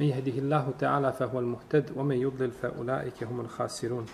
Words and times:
من 0.00 0.06
يهده 0.06 0.38
الله 0.38 0.72
تعالى 0.78 1.12
فهو 1.12 1.38
المهتد 1.38 1.90
ومن 1.96 2.16
يضلل 2.16 2.50
فأولئك 2.50 3.24
هم 3.24 3.40
الخاسرون. 3.40 4.06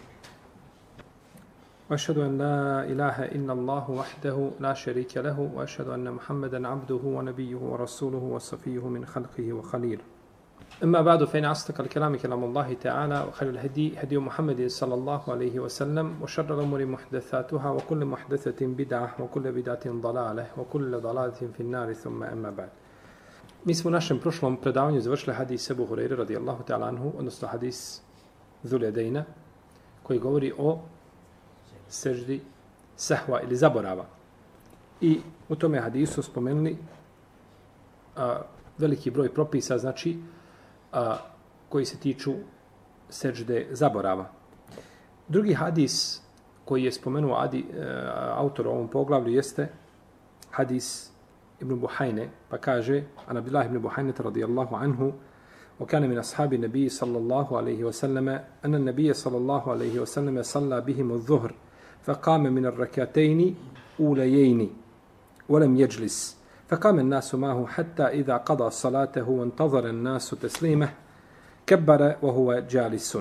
وأشهد 1.91 2.19
أن 2.19 2.39
لا 2.39 2.85
إله 2.85 3.25
إلا 3.25 3.53
الله 3.53 3.91
وحده 3.91 4.51
لا 4.61 4.75
شريك 4.75 5.17
له 5.17 5.51
وأشهد 5.55 5.89
أن 5.89 6.13
محمدا 6.13 6.69
عبده 6.69 7.01
ونبيه 7.05 7.57
ورسوله 7.57 8.19
وصفيه 8.19 8.89
من 8.89 9.05
خلقه 9.07 9.53
وخليله 9.53 10.03
أما 10.85 11.01
بعد 11.03 11.25
فإن 11.25 11.45
أصدق 11.45 11.81
الكلام 11.81 12.17
كلام 12.17 12.45
الله 12.45 12.73
تعالى 12.75 13.25
وخير 13.29 13.49
الهدي 13.49 13.99
هدي 13.99 14.19
محمد 14.19 14.67
صلى 14.67 14.95
الله 14.95 15.23
عليه 15.29 15.61
وسلم 15.61 16.23
وشر 16.23 16.55
الأمور 16.55 16.87
محدثاتها 16.87 17.71
وكل 17.71 18.05
محدثة 18.05 18.67
بدعة 18.67 19.15
وكل 19.21 19.53
بدعة 19.53 19.81
ضلالة 19.87 20.47
وكل 20.59 21.01
ضلالة 21.01 21.41
في 21.55 21.61
النار 21.61 21.93
ثم 21.93 22.23
أما 22.23 22.51
بعد. 22.51 22.69
Mi 23.65 23.75
smo 23.75 23.89
u 23.89 23.93
našem 23.93 24.19
prošlom 24.19 24.57
predavanju 24.57 25.01
završili 25.01 25.37
hadis 25.37 25.71
Ebu 25.71 25.87
Hureyre 25.87 26.17
radijallahu 26.17 26.65
ta'ala 26.65 26.89
anhu, 26.89 27.13
odnosno 27.19 27.49
hadis 27.49 28.01
Zuledejna, 28.63 29.25
koji 30.03 30.19
govori 30.19 30.53
o 30.59 30.81
seždi 31.89 32.41
sehva 32.97 33.41
ili 33.43 33.57
zaborava. 33.57 34.07
I 35.01 35.21
u 35.49 35.57
tome 35.57 35.81
hadisu 35.81 36.23
spomenuli 36.23 36.77
a, 38.17 38.41
veliki 38.79 39.11
broj 39.11 39.35
propisa, 39.35 39.79
znači, 39.79 40.19
a, 40.93 41.17
koji 41.69 41.85
se 41.85 41.97
tiču 41.97 42.35
sežde 43.11 43.69
zaborava. 43.71 44.27
Drugi 45.29 45.55
hadis 45.55 46.21
koji 46.65 46.85
je 46.85 46.93
spomenuo 46.93 47.39
adi, 47.39 47.65
a, 47.73 47.77
e, 47.77 48.11
autor 48.35 48.67
u 48.67 48.71
ovom 48.71 48.89
poglavlju 48.89 49.35
jeste 49.35 49.69
hadis 50.51 51.12
ibn 51.63 51.81
Buhajne, 51.81 52.29
pa 52.51 52.59
kaže, 52.59 53.05
an 53.29 53.37
Abdullah 53.37 53.65
ibn 53.65 53.79
Buhajne 53.79 54.13
radijallahu 54.13 54.75
anhu, 54.77 55.13
وكان 55.81 56.11
من 56.11 56.19
أصحاب 56.19 56.53
النبي 56.53 56.89
صلى 56.89 57.19
الله 57.19 57.57
عليه 57.57 57.85
وسلم 57.85 58.29
أن 58.65 58.75
النبي 58.75 59.13
صلى 59.13 59.37
الله 59.37 59.71
عليه 59.71 60.01
وسلم 60.01 60.43
صلى 60.43 60.81
بهم 60.81 61.13
الظهر 61.13 61.55
فقام 62.05 62.43
من 62.43 62.67
الركعتين 62.67 63.57
أوليين 64.01 64.71
ولم 65.49 65.77
يجلس 65.77 66.37
فقام 66.69 66.99
الناس 66.99 67.35
معه 67.35 67.67
حتى 67.67 68.03
إذا 68.03 68.37
قضى 68.37 68.71
صلاته 68.71 69.29
وانتظر 69.29 69.89
الناس 69.89 70.31
تسليمه 70.31 70.89
كبر 71.67 72.17
وهو 72.23 72.63
جالس 72.71 73.19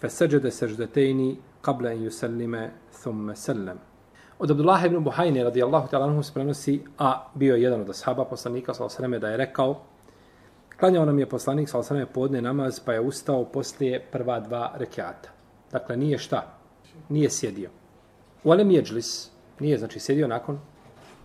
فسجد 0.00 0.48
سجدتين 0.48 1.36
قبل 1.62 1.86
أن 1.86 2.02
يسلم 2.02 2.70
ثم 2.92 3.34
سلم. 3.34 3.78
Od 4.38 4.50
Abdullah 4.50 4.84
ibn 4.84 5.04
Buhajne 5.04 5.44
radijallahu 5.44 5.88
ta'ala 5.88 6.04
anhu 6.06 6.22
prenosi, 6.34 6.84
a 6.98 7.28
bio 7.34 7.54
je 7.54 7.62
jedan 7.62 7.80
od 7.80 7.90
ashaba 7.90 8.24
poslanika 8.24 8.74
s.a.v. 8.74 9.18
da 9.18 9.28
je 9.28 9.36
rekao, 9.36 9.80
klanjao 10.80 11.04
nam 11.04 11.18
je 11.18 11.28
poslanik 11.28 11.68
s.a.v. 11.68 12.06
podne 12.06 12.42
namaz 12.42 12.80
pa 12.80 12.92
je 12.92 13.00
ustao 13.00 13.44
poslije 13.44 14.00
prva 14.12 14.40
dva 14.40 14.72
rekiata. 14.76 15.28
Dakle, 15.72 15.96
nije 15.96 16.18
šta? 16.18 16.58
Nije 17.08 17.30
sjedio. 17.30 17.70
U 18.44 18.50
alem 18.50 18.70
jeđlis, 18.70 19.30
nije 19.60 19.78
znači 19.78 20.00
sjedio 20.00 20.28
nakon 20.28 20.58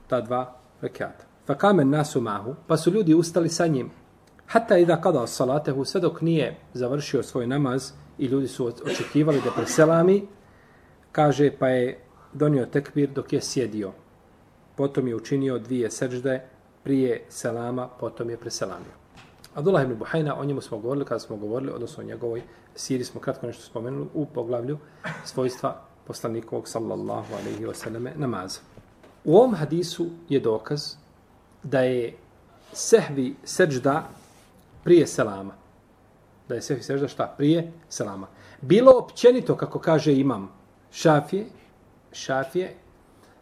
ta 0.08 0.22
dva 0.22 0.56
rekiata. 0.82 1.26
Fa 1.46 1.56
kamen 1.56 1.90
nasu 1.90 2.22
mahu, 2.22 2.56
pa 2.68 2.78
su 2.78 2.92
ljudi 2.92 3.14
ustali 3.14 3.50
sa 3.50 3.68
njim. 3.68 3.92
Hatta 4.46 4.78
i 4.78 4.86
da 4.86 5.02
kada 5.02 5.28
salatehu, 5.28 5.86
sve 5.86 6.02
dok 6.02 6.22
nije 6.22 6.58
završio 6.74 7.24
svoj 7.24 7.48
namaz 7.48 7.92
i 8.18 8.26
ljudi 8.26 8.48
su 8.48 8.72
očekivali 8.86 9.42
da 9.46 9.52
preselami, 9.52 10.28
kaže 11.12 11.52
pa 11.60 11.68
je 11.68 12.00
donio 12.34 12.66
tekbir 12.66 13.10
dok 13.10 13.34
je 13.34 13.42
sjedio. 13.42 13.92
Potom 14.76 15.08
je 15.08 15.16
učinio 15.16 15.60
dvije 15.60 15.92
sežde 15.92 16.42
prije 16.84 17.24
selama, 17.30 17.88
potom 18.00 18.30
je 18.30 18.38
preselamio. 18.38 19.02
Abdullah 19.56 19.84
ibn 19.84 19.96
Buhajna, 19.96 20.40
o 20.40 20.46
njemu 20.46 20.62
smo 20.62 20.78
govorili 20.78 21.06
kada 21.06 21.20
smo 21.20 21.38
govorili, 21.38 21.72
odnosno 21.72 22.04
o 22.04 22.08
njegovoj 22.08 22.42
siri 22.76 23.04
smo 23.04 23.22
kratko 23.22 23.48
nešto 23.48 23.64
spomenuli 23.64 24.08
u 24.14 24.26
poglavlju 24.26 24.78
svojstva 25.26 25.82
poslanikovog 26.08 26.68
sallallahu 26.68 27.34
alaihi 27.34 27.66
wa 27.66 27.74
sallame 27.74 28.14
namaza. 28.16 28.60
U 29.24 29.38
ovom 29.38 29.56
hadisu 29.56 30.08
je 30.30 30.40
dokaz 30.40 30.96
da 31.64 31.80
je 31.80 32.14
sehvi 32.74 33.36
sežda 33.44 34.10
prije 34.84 35.08
selama. 35.08 35.54
Da 36.50 36.56
je 36.56 36.62
sehvi 36.62 36.84
sežda 36.84 37.08
šta? 37.08 37.34
Prije 37.38 37.72
selama. 37.90 38.28
Bilo 38.62 38.92
općenito, 38.92 39.56
kako 39.56 39.80
kaže 39.80 40.16
imam 40.16 40.50
šafije, 40.92 41.46
šafije, 42.12 42.76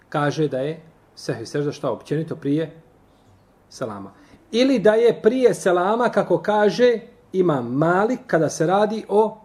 kaže 0.09 0.47
da 0.47 0.59
je 0.59 0.81
sehvi 1.15 1.45
sežda 1.45 1.71
šta 1.71 1.91
općenito 1.91 2.35
prije 2.35 2.81
selama. 3.69 4.11
Ili 4.51 4.79
da 4.79 4.93
je 4.93 5.21
prije 5.21 5.53
selama, 5.53 6.09
kako 6.09 6.37
kaže 6.37 6.99
ima 7.33 7.61
malik, 7.61 8.19
kada 8.27 8.49
se 8.49 8.67
radi 8.67 9.05
o 9.09 9.37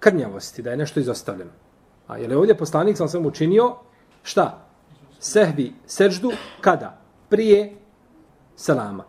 krnjavosti, 0.00 0.62
da 0.62 0.70
je 0.70 0.76
nešto 0.76 1.00
izostavljeno. 1.00 1.50
A 2.06 2.16
je 2.16 2.28
li 2.28 2.34
ovdje 2.34 2.56
poslanik 2.56 2.96
sam 2.96 3.08
sam 3.08 3.26
učinio 3.26 3.76
šta? 4.22 4.66
Sehvi 5.18 5.72
seždu 5.86 6.32
kada? 6.60 6.98
Prije 7.28 7.76
selama. 8.56 9.04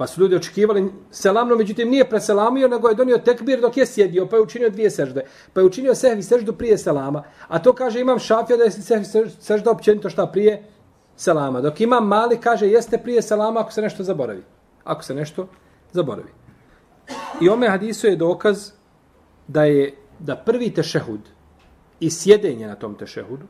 Pa 0.00 0.06
su 0.06 0.20
ljudi 0.20 0.36
očekivali 0.36 0.92
selamno, 1.10 1.56
međutim 1.56 1.88
nije 1.88 2.08
preselamio, 2.08 2.68
nego 2.68 2.88
je 2.88 2.94
donio 2.94 3.18
tekbir 3.18 3.60
dok 3.60 3.76
je 3.76 3.86
sjedio, 3.86 4.26
pa 4.26 4.36
je 4.36 4.42
učinio 4.42 4.70
dvije 4.70 4.90
sežde. 4.90 5.24
Pa 5.52 5.60
je 5.60 5.66
učinio 5.66 5.94
sehvi 5.94 6.22
seždu 6.22 6.52
prije 6.52 6.78
selama. 6.78 7.22
A 7.48 7.58
to 7.58 7.72
kaže 7.72 8.00
imam 8.00 8.18
šafija 8.18 8.56
da 8.56 8.64
je 8.64 8.70
sehvi 8.70 9.04
sežda 9.40 9.70
općenito 9.70 10.10
šta 10.10 10.26
prije 10.26 10.62
selama. 11.16 11.60
Dok 11.60 11.80
imam 11.80 12.06
mali 12.06 12.38
kaže 12.40 12.68
jeste 12.68 12.98
prije 12.98 13.22
selama 13.22 13.60
ako 13.60 13.72
se 13.72 13.82
nešto 13.82 14.02
zaboravi. 14.02 14.42
Ako 14.84 15.04
se 15.04 15.14
nešto 15.14 15.46
zaboravi. 15.92 16.30
I 17.40 17.48
ome 17.48 17.68
hadisu 17.68 18.06
je 18.06 18.16
dokaz 18.16 18.70
da 19.48 19.64
je 19.64 19.94
da 20.18 20.36
prvi 20.36 20.70
tešehud 20.74 21.20
i 22.00 22.10
sjedenje 22.10 22.66
na 22.66 22.74
tom 22.74 22.94
tešehudu, 22.94 23.44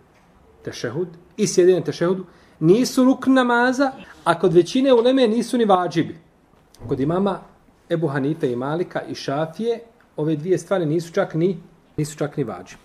tešehud 0.65 1.09
i 1.37 1.47
sjedenje 1.47 1.78
na 1.78 1.84
tešehudu, 1.84 2.27
nisu 2.60 3.05
ruk 3.05 3.27
namaza, 3.27 3.93
a 4.25 4.39
kod 4.39 4.55
većine 4.55 4.93
uleme 4.93 5.28
nisu 5.28 5.59
ni 5.59 5.65
vađibi. 5.65 6.30
Kod 6.89 7.01
imama 7.01 7.41
Ebu 7.91 8.07
Hanife 8.07 8.53
i 8.53 8.57
Malika 8.57 9.03
i 9.03 9.15
Šafije, 9.15 9.81
ove 10.17 10.37
dvije 10.37 10.59
stvari 10.59 10.87
nisu 10.87 11.13
čak 11.13 11.35
ni, 11.35 11.59
nisu 11.97 12.17
čak 12.19 12.37
ni 12.37 12.45
vađibi. 12.45 12.83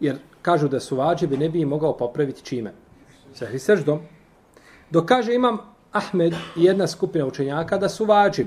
Jer 0.00 0.18
kažu 0.42 0.68
da 0.68 0.80
su 0.80 0.96
vađibi, 0.96 1.36
ne 1.36 1.48
bi 1.48 1.60
im 1.60 1.68
mogao 1.68 1.96
popraviti 1.96 2.44
čime. 2.44 2.72
Sehvi 3.34 3.58
srždom. 3.58 4.00
Dok 4.90 5.06
kaže 5.06 5.34
imam 5.34 5.58
Ahmed 5.92 6.34
i 6.56 6.64
jedna 6.64 6.86
skupina 6.86 7.26
učenjaka 7.26 7.78
da 7.78 7.88
su 7.88 8.04
vađib. 8.04 8.46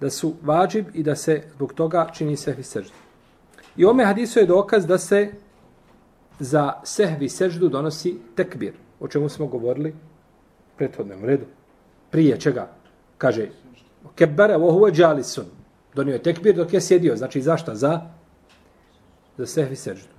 Da 0.00 0.10
su 0.10 0.34
vađib 0.42 0.86
i 0.94 1.02
da 1.02 1.16
se 1.16 1.42
zbog 1.54 1.72
toga 1.72 2.08
čini 2.14 2.36
sehvi 2.36 2.62
seždu. 2.62 2.94
I 3.76 3.84
ome 3.84 4.04
hadisu 4.04 4.38
je 4.38 4.46
dokaz 4.46 4.86
da 4.86 4.98
se 4.98 5.30
za 6.38 6.72
sehvi 6.84 7.28
seždu 7.28 7.68
donosi 7.68 8.18
tekbir 8.34 8.74
o 9.02 9.08
čemu 9.08 9.28
smo 9.28 9.46
govorili 9.46 9.94
prethodnom 10.76 11.24
redu. 11.24 11.44
Prije 12.10 12.40
čega? 12.40 12.68
Kaže, 13.18 13.48
Kebara 14.14 14.56
wa 14.56 14.72
huwa 14.72 15.00
jalisun. 15.00 15.44
Donio 15.94 16.12
je 16.12 16.22
tekbir 16.22 16.56
dok 16.56 16.72
je 16.72 16.80
sjedio. 16.80 17.16
Znači, 17.16 17.42
zašta? 17.42 17.74
Za, 17.74 18.00
za 19.38 19.46
sehvi 19.46 19.76
seždu. 19.76 20.12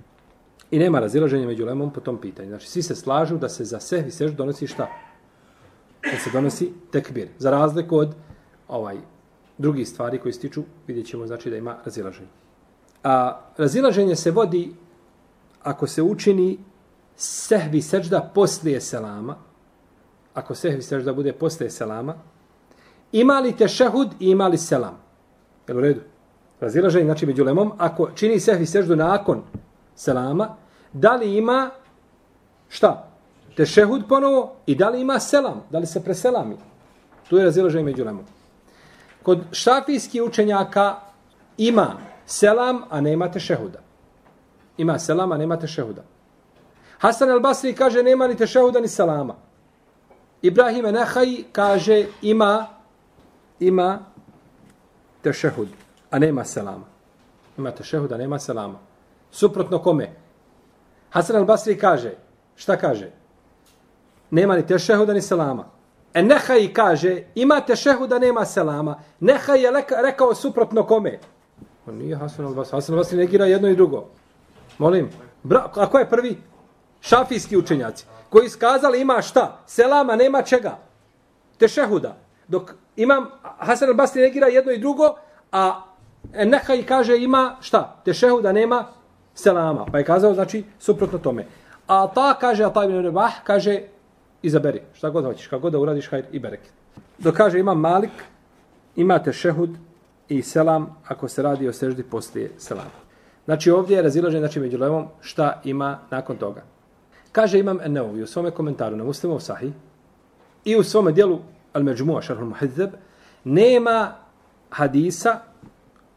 I 0.70 0.78
nema 0.78 1.00
razilaženja 1.00 1.46
među 1.46 1.64
lemom 1.64 1.92
po 1.92 2.00
tom 2.00 2.20
pitanju. 2.20 2.48
Znači, 2.48 2.68
svi 2.68 2.82
se 2.82 2.94
slažu 2.94 3.38
da 3.38 3.48
se 3.48 3.64
za 3.64 3.80
sehvi 3.80 4.10
seždu 4.10 4.36
donosi 4.36 4.66
šta? 4.66 4.88
Da 6.02 6.18
se 6.18 6.30
donosi 6.32 6.72
tekbir. 6.90 7.28
Za 7.38 7.50
razliku 7.50 7.96
od 7.96 8.14
ovaj 8.68 8.96
drugi 9.58 9.84
stvari 9.84 10.18
koji 10.18 10.32
stiču, 10.32 10.62
vidjet 10.86 11.06
ćemo 11.06 11.26
znači 11.26 11.50
da 11.50 11.56
ima 11.56 11.76
razilaženje. 11.84 12.28
A 13.04 13.40
razilaženje 13.56 14.16
se 14.16 14.30
vodi 14.30 14.74
ako 15.62 15.86
se 15.86 16.02
učini 16.02 16.58
sehvi 17.16 17.82
sežda 17.82 18.30
poslije 18.34 18.80
selama, 18.80 19.36
ako 20.34 20.54
sehvi 20.54 20.82
sežda 20.82 21.12
bude 21.12 21.32
poslije 21.32 21.70
selama, 21.70 22.14
ima 23.14 23.40
li 23.40 23.56
tešehud 23.56 24.08
i 24.20 24.30
ima 24.30 24.48
li 24.48 24.58
selam? 24.58 24.98
Jel 25.68 25.78
u 25.78 25.80
redu? 25.80 26.00
Razilaženje, 26.60 27.04
znači 27.04 27.26
među 27.26 27.44
lemom, 27.44 27.72
ako 27.78 28.10
čini 28.14 28.40
sehvi 28.40 28.66
seždu 28.66 28.96
nakon 28.96 29.42
selama, 29.94 30.56
da 30.92 31.14
li 31.14 31.36
ima 31.36 31.70
šta? 32.68 33.08
Tešehud 33.56 34.02
ponovo 34.08 34.56
i 34.66 34.74
da 34.74 34.88
li 34.88 35.00
ima 35.00 35.20
selam? 35.20 35.62
Da 35.70 35.78
li 35.78 35.86
se 35.86 36.04
preselami? 36.04 36.56
Tu 37.28 37.36
je 37.36 37.44
razilaženje 37.44 37.84
među 37.84 38.04
lemom. 38.04 38.24
Kod 39.22 39.44
šafijskih 39.52 40.22
učenjaka 40.22 40.96
ima 41.58 41.94
selam, 42.26 42.82
a 42.90 43.00
nema 43.00 43.30
tešehuda. 43.30 43.78
Ima 44.76 44.98
selam, 44.98 45.32
a 45.32 45.36
nema 45.36 45.56
tešehuda. 45.56 46.02
Hasan 46.98 47.28
al-Basri 47.28 47.74
kaže 47.74 48.02
nema 48.02 48.26
ni 48.26 48.36
tešehuda 48.36 48.80
ni 48.80 48.88
selama. 48.88 49.34
Ibrahim 50.42 50.84
Nehaj 50.84 51.42
kaže 51.52 52.06
ima 52.22 52.74
ima 53.60 53.98
tešehud, 55.22 55.68
a 56.10 56.18
nema 56.18 56.44
selama. 56.44 56.84
Ima 57.58 57.70
tešehud, 57.70 58.12
a 58.12 58.16
nema 58.16 58.38
selama. 58.38 58.78
Suprotno 59.30 59.78
kome? 59.78 60.12
Hasan 61.10 61.36
al-Basri 61.36 61.78
kaže, 61.78 62.14
šta 62.56 62.76
kaže? 62.76 63.10
Nema 64.30 64.56
ni 64.56 64.66
tešehuda 64.66 65.12
ni 65.12 65.22
selama. 65.22 65.64
E 66.14 66.22
Nehaj 66.22 66.72
kaže, 66.72 67.22
imate 67.34 67.66
tešehuda, 67.66 68.18
nema 68.18 68.44
selama. 68.44 68.98
Nehaj 69.20 69.62
je 69.62 69.70
leka, 69.70 70.00
rekao 70.02 70.34
suprotno 70.34 70.86
kome? 70.86 71.18
On 71.86 71.94
nije 71.94 72.16
Hasan 72.16 72.46
al-Basri. 72.46 72.70
Hasan 72.70 72.96
al-Basri 72.96 73.16
negira 73.16 73.46
jedno 73.46 73.68
i 73.68 73.76
drugo. 73.76 74.08
Molim. 74.78 75.10
Bra, 75.42 75.70
a 75.74 75.86
ko 75.90 75.98
je 75.98 76.10
prvi? 76.10 76.38
Šafijski 77.00 77.56
učenjaci. 77.56 78.06
Koji 78.30 78.48
skazali 78.48 79.00
ima 79.00 79.22
šta? 79.22 79.62
Selama 79.66 80.16
nema 80.16 80.42
čega. 80.42 80.78
Tešehuda. 81.58 82.16
Dok 82.48 82.74
imam 82.96 83.26
Hasan 83.58 83.88
al-Basri 83.88 84.20
negira 84.20 84.46
jedno 84.46 84.72
i 84.72 84.78
drugo, 84.78 85.14
a 85.52 85.82
Nehaj 86.32 86.82
kaže 86.82 87.18
ima 87.18 87.56
šta? 87.60 87.96
Tešehu 88.04 88.40
da 88.40 88.52
nema 88.52 88.86
selama. 89.34 89.86
Pa 89.92 89.98
je 89.98 90.04
kazao, 90.04 90.34
znači, 90.34 90.64
suprotno 90.78 91.18
tome. 91.18 91.46
A 91.86 92.08
ta 92.14 92.34
kaže, 92.40 92.64
a 92.64 92.72
ta 92.72 92.84
ibn 92.84 93.02
Rebah, 93.02 93.32
kaže, 93.44 93.80
izaberi, 94.42 94.82
šta 94.94 95.10
god 95.10 95.24
hoćeš, 95.24 95.46
kako 95.46 95.60
god 95.60 95.72
da 95.72 95.78
uradiš, 95.78 96.10
hajde 96.10 96.28
i 96.32 96.38
bereket. 96.38 96.72
Dok 97.18 97.36
kaže, 97.36 97.58
ima 97.58 97.74
Malik, 97.74 98.24
imate 98.96 99.32
šehud 99.32 99.70
i 100.28 100.42
selam, 100.42 100.96
ako 101.08 101.28
se 101.28 101.42
radi 101.42 101.68
o 101.68 101.72
seždi 101.72 102.02
poslije 102.02 102.50
selama. 102.58 103.04
Znači, 103.44 103.70
ovdje 103.70 103.96
je 103.96 104.02
razilažen, 104.02 104.40
znači, 104.40 104.60
među 104.60 104.78
levom, 104.78 105.06
šta 105.20 105.60
ima 105.64 105.98
nakon 106.10 106.36
toga. 106.36 106.62
Kaže, 107.32 107.58
imam 107.58 107.80
Eneovi 107.80 108.22
u 108.22 108.26
svome 108.26 108.50
komentaru 108.50 108.96
na 108.96 109.04
muslimov 109.04 109.40
sahih 109.40 109.72
i 110.64 110.76
u 110.76 110.82
svome 110.82 111.12
dijelu 111.12 111.38
Al-Međmu'a, 111.74 112.22
šarhul 112.22 112.46
muhidzeb, 112.46 112.90
nema 113.44 114.16
hadisa 114.70 115.40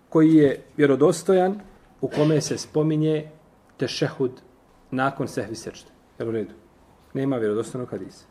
koji 0.10 0.34
je 0.34 0.64
vjerodostojan 0.78 1.60
u 2.02 2.08
kome 2.08 2.42
se 2.42 2.58
spominje 2.58 3.30
tešehud 3.78 4.32
nakon 4.92 5.28
sehvi 5.28 5.56
sečte. 5.56 5.92
Jel 6.20 6.30
u 6.30 6.32
redu? 6.32 6.54
Nema 7.14 7.38
vjerodostojnog 7.38 7.90
hadisa. 7.90 8.26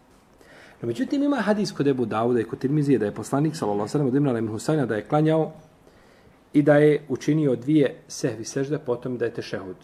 No, 0.82 0.86
međutim, 0.86 1.22
ima 1.22 1.36
hadis 1.36 1.72
kod 1.72 1.86
Ebu 1.86 2.06
Dauda 2.06 2.40
i 2.40 2.44
kod 2.44 2.58
Tirmizije 2.58 2.98
da 2.98 3.06
je 3.06 3.14
poslanik, 3.14 3.56
sallallahu 3.56 3.88
sallam, 3.88 4.06
od 4.06 4.14
Imrana 4.14 4.38
ibn 4.38 4.48
Husayna, 4.48 4.86
da 4.86 4.96
je 4.96 5.04
klanjao 5.08 5.52
i 6.52 6.62
da 6.62 6.76
je 6.76 7.06
učinio 7.08 7.56
dvije 7.56 8.02
sehvi 8.08 8.44
sežde, 8.44 8.78
potom 8.78 9.18
da 9.18 9.24
je 9.24 9.34
tešehud. 9.34 9.76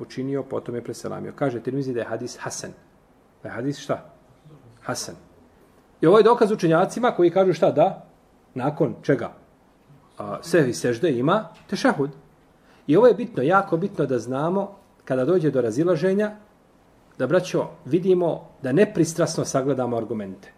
Učinio, 0.00 0.42
potom 0.42 0.74
je 0.74 0.84
preselamio. 0.84 1.32
Kaže 1.36 1.60
Tirmizije 1.60 1.94
da 1.94 2.00
je 2.00 2.06
hadis 2.06 2.36
Hasan. 2.40 2.70
Da 3.42 3.48
je 3.48 3.54
hadis 3.54 3.78
šta? 3.78 4.14
Hasan. 4.80 5.14
I 6.00 6.06
ovo 6.06 6.18
je 6.18 6.24
dokaz 6.24 6.52
učenjacima 6.52 7.10
koji 7.10 7.30
kažu 7.30 7.52
šta 7.52 7.70
da? 7.70 8.04
Nakon 8.54 8.94
čega? 9.02 9.32
A, 10.18 10.38
sehvi 10.42 10.74
sežde 10.74 11.10
ima 11.10 11.48
tešahud. 11.70 12.10
I 12.86 12.96
ovo 12.96 13.06
je 13.06 13.14
bitno, 13.14 13.42
jako 13.42 13.76
bitno 13.76 14.06
da 14.06 14.18
znamo 14.18 14.76
kada 15.04 15.24
dođe 15.24 15.50
do 15.50 15.60
razilaženja, 15.60 16.32
da, 17.18 17.26
braćo, 17.26 17.66
vidimo 17.84 18.48
da 18.62 18.72
nepristrasno 18.72 19.44
sagledamo 19.44 19.96
argumente. 19.96 20.52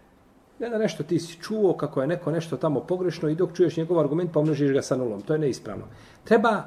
Ne 0.59 0.69
da 0.69 0.77
nešto 0.77 1.03
ti 1.03 1.19
si 1.19 1.37
čuo 1.41 1.73
kako 1.73 2.01
je 2.01 2.07
neko 2.07 2.31
nešto 2.31 2.57
tamo 2.57 2.79
pogrešno 2.79 3.29
i 3.29 3.35
dok 3.35 3.53
čuješ 3.53 3.77
njegov 3.77 3.99
argument 3.99 4.29
pa 4.29 4.33
pomnožiš 4.33 4.71
ga 4.71 4.81
sa 4.81 4.97
nulom. 4.97 5.21
To 5.21 5.33
je 5.33 5.39
neispravno. 5.39 5.85
Treba 6.23 6.63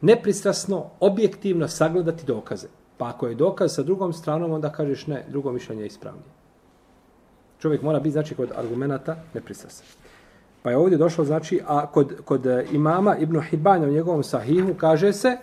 nepristrasno, 0.00 0.84
objektivno 1.00 1.68
sagledati 1.68 2.26
dokaze. 2.26 2.68
Pa 2.96 3.08
ako 3.08 3.26
je 3.26 3.34
dokaz 3.34 3.74
sa 3.74 3.82
drugom 3.82 4.12
stranom, 4.12 4.52
onda 4.52 4.72
kažeš 4.72 5.06
ne, 5.06 5.24
drugo 5.28 5.52
mišljenje 5.52 5.82
je 5.82 5.86
ispravnije. 5.86 6.39
Čovjek 7.60 7.82
mora 7.82 8.00
biti, 8.00 8.12
znači, 8.12 8.34
kod 8.34 8.52
argumenta 8.56 9.16
nepristrasan. 9.34 9.86
Pa 10.62 10.70
je 10.70 10.76
ovdje 10.76 10.98
došlo, 10.98 11.24
znači, 11.24 11.60
a 11.66 11.86
kod, 11.86 12.14
kod 12.24 12.46
e, 12.46 12.66
imama 12.72 13.16
Ibn 13.16 13.40
Hibanja 13.40 13.88
u 13.88 13.92
njegovom 13.92 14.22
sahihu 14.22 14.74
kaže 14.74 15.12
se, 15.12 15.36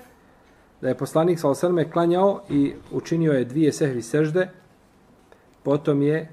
da 0.81 0.87
je 0.87 0.97
poslanik 0.97 1.39
sa 1.39 1.49
osrme 1.49 1.91
klanjao 1.91 2.41
i 2.49 2.73
učinio 2.91 3.31
je 3.31 3.45
dvije 3.45 3.73
sehvi 3.73 4.01
sežde, 4.01 4.49
potom 5.63 6.01
je 6.01 6.29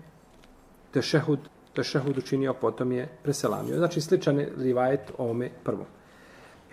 tešehud, 0.91 1.39
tešehud 1.75 2.19
učinio, 2.19 2.55
potom 2.55 2.93
je 2.93 3.09
preselamio. 3.23 3.77
Znači 3.77 4.01
sličan 4.01 4.45
rivajet 4.59 5.13
ovome 5.19 5.51
prvom. 5.65 5.87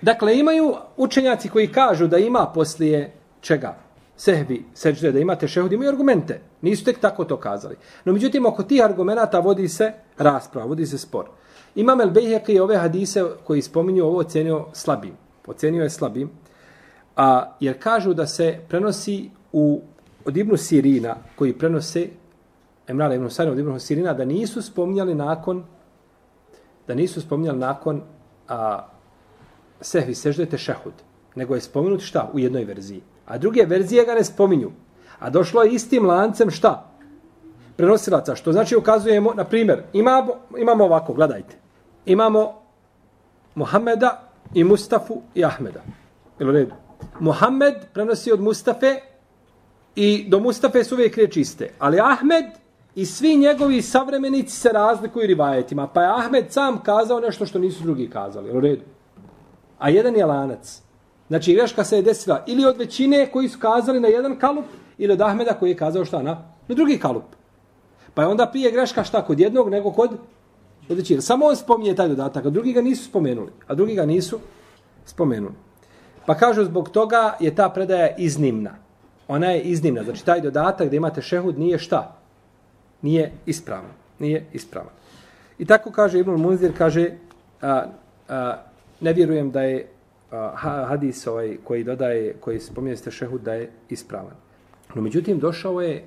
Dakle, 0.01 0.37
imaju 0.37 0.75
učenjaci 0.97 1.49
koji 1.49 1.67
kažu 1.67 2.07
da 2.07 2.17
ima 2.17 2.51
poslije 2.53 3.13
čega? 3.41 3.75
Sehvi, 4.17 4.65
seđde, 4.73 5.11
da 5.11 5.19
imate 5.19 5.47
šehud, 5.47 5.71
imaju 5.71 5.89
argumente. 5.89 6.41
Nisu 6.61 6.85
tek 6.85 6.99
tako 6.99 7.25
to 7.25 7.37
kazali. 7.37 7.75
No, 8.05 8.13
međutim, 8.13 8.45
oko 8.45 8.63
tih 8.63 8.83
argumenta 8.83 9.39
vodi 9.39 9.67
se 9.67 9.93
rasprava, 10.17 10.67
vodi 10.67 10.85
se 10.85 10.97
spor. 10.97 11.25
Imam 11.75 12.01
El 12.01 12.09
Bejheke 12.09 12.53
i 12.53 12.59
ove 12.59 12.77
hadise 12.77 13.23
koji 13.43 13.61
spominju 13.61 14.05
ovo 14.05 14.17
ocenio 14.17 14.65
slabim. 14.73 15.13
Ocenio 15.47 15.83
je 15.83 15.89
slabim. 15.89 16.29
A, 17.15 17.55
jer 17.59 17.79
kažu 17.79 18.13
da 18.13 18.27
se 18.27 18.59
prenosi 18.69 19.29
u, 19.51 19.81
od 20.25 20.37
Ibnu 20.37 20.57
Sirina, 20.57 21.15
koji 21.35 21.53
prenose 21.53 22.07
Emrana 22.87 23.15
Ibnu 23.15 23.29
Sirina 23.29 23.51
od 23.51 23.59
Ibnu 23.59 23.79
Sirina, 23.79 24.13
da 24.13 24.25
nisu 24.25 24.61
spominjali 24.61 25.15
nakon 25.15 25.63
da 26.87 26.95
nisu 26.95 27.21
spominjali 27.21 27.59
nakon 27.59 28.01
a, 28.47 28.87
sehvi 29.81 30.15
seždete 30.15 30.57
šehud, 30.57 30.93
nego 31.35 31.55
je 31.55 31.61
spominut 31.61 32.01
šta 32.01 32.29
u 32.33 32.39
jednoj 32.39 32.65
verziji. 32.65 33.01
A 33.31 33.37
druge 33.37 33.65
verzije 33.65 34.05
ga 34.05 34.13
ne 34.13 34.23
spominju. 34.23 34.71
A 35.19 35.29
došlo 35.29 35.63
je 35.63 35.71
istim 35.71 36.05
lancem 36.05 36.51
šta? 36.51 36.91
Prenosilaca. 37.77 38.35
Što 38.35 38.51
znači 38.51 38.75
ukazujemo, 38.75 39.33
na 39.33 39.43
primjer, 39.43 39.83
imamo, 39.93 40.33
imamo 40.57 40.83
ovako, 40.83 41.13
gledajte. 41.13 41.55
Imamo 42.05 42.61
Muhameda 43.55 44.29
i 44.53 44.63
Mustafu 44.63 45.21
i 45.35 45.45
Ahmeda. 45.45 45.79
Jel 46.39 46.51
redu? 46.51 46.75
Muhammed 47.19 47.75
prenosi 47.93 48.31
od 48.31 48.41
Mustafe 48.41 48.95
i 49.95 50.25
do 50.29 50.39
Mustafe 50.39 50.83
su 50.83 50.95
uvijek 50.95 51.15
riječi 51.15 51.41
iste. 51.41 51.71
Ali 51.79 51.99
Ahmed 51.99 52.45
i 52.95 53.05
svi 53.05 53.37
njegovi 53.37 53.81
savremenici 53.81 54.55
se 54.55 54.69
razlikuju 54.69 55.27
rivajetima. 55.27 55.87
Pa 55.87 56.01
je 56.01 56.09
Ahmed 56.09 56.51
sam 56.51 56.83
kazao 56.83 57.19
nešto 57.19 57.45
što 57.45 57.59
nisu 57.59 57.83
drugi 57.83 58.09
kazali. 58.09 58.51
U 58.51 58.59
redu. 58.59 58.83
A 59.79 59.89
jedan 59.89 60.15
je 60.15 60.25
lanac. 60.25 60.81
Znači, 61.31 61.53
greška 61.53 61.83
se 61.83 61.95
je 61.95 62.01
desila 62.01 62.43
ili 62.47 62.65
od 62.65 62.77
većine 62.77 63.29
koji 63.31 63.49
su 63.49 63.59
kazali 63.59 63.99
na 63.99 64.07
jedan 64.07 64.39
kalup, 64.39 64.65
ili 64.97 65.13
od 65.13 65.21
Ahmeda 65.21 65.53
koji 65.53 65.69
je 65.69 65.77
kazao 65.77 66.05
šta 66.05 66.21
na, 66.23 66.31
na 66.67 66.75
drugi 66.75 66.97
kalup. 66.99 67.23
Pa 68.13 68.21
je 68.21 68.27
onda 68.27 68.47
prije 68.47 68.71
greška 68.71 69.03
šta 69.03 69.21
kod 69.25 69.39
jednog, 69.39 69.69
nego 69.69 69.91
kod, 69.91 70.11
od 70.89 70.97
većine. 70.97 71.21
Samo 71.21 71.45
on 71.45 71.55
spominje 71.55 71.95
taj 71.95 72.07
dodatak, 72.07 72.45
a 72.45 72.49
drugi 72.49 72.73
ga 72.73 72.81
nisu 72.81 73.05
spomenuli. 73.05 73.51
A 73.67 73.75
drugi 73.75 73.95
ga 73.95 74.05
nisu 74.05 74.39
spomenuli. 75.05 75.53
Pa 76.25 76.35
kažu 76.35 76.65
zbog 76.65 76.89
toga 76.89 77.37
je 77.39 77.55
ta 77.55 77.69
predaja 77.69 78.15
iznimna. 78.17 78.75
Ona 79.27 79.51
je 79.51 79.61
iznimna. 79.61 80.03
Znači 80.03 80.25
taj 80.25 80.41
dodatak 80.41 80.89
da 80.89 80.95
imate 80.95 81.21
šehud 81.21 81.59
nije 81.59 81.79
šta? 81.79 82.17
Nije 83.01 83.31
ispravan. 83.45 83.95
Nije 84.19 84.45
ispravan. 84.53 84.93
I 85.59 85.65
tako 85.65 85.91
kaže 85.91 86.19
Ibn 86.19 86.31
Munzir, 86.31 86.77
kaže 86.77 87.09
a, 87.61 87.85
a, 88.29 88.57
ne 88.99 89.13
vjerujem 89.13 89.51
da 89.51 89.61
je 89.61 89.87
a, 90.31 90.85
hadis 90.87 91.27
ovaj 91.27 91.57
koji 91.63 91.83
dodaje, 91.83 92.33
koji 92.39 92.59
spominje 92.59 92.95
tešehud 92.95 93.41
da 93.41 93.53
je 93.53 93.71
ispravan. 93.89 94.35
No 94.95 95.01
međutim 95.01 95.39
došao 95.39 95.81
je, 95.81 96.03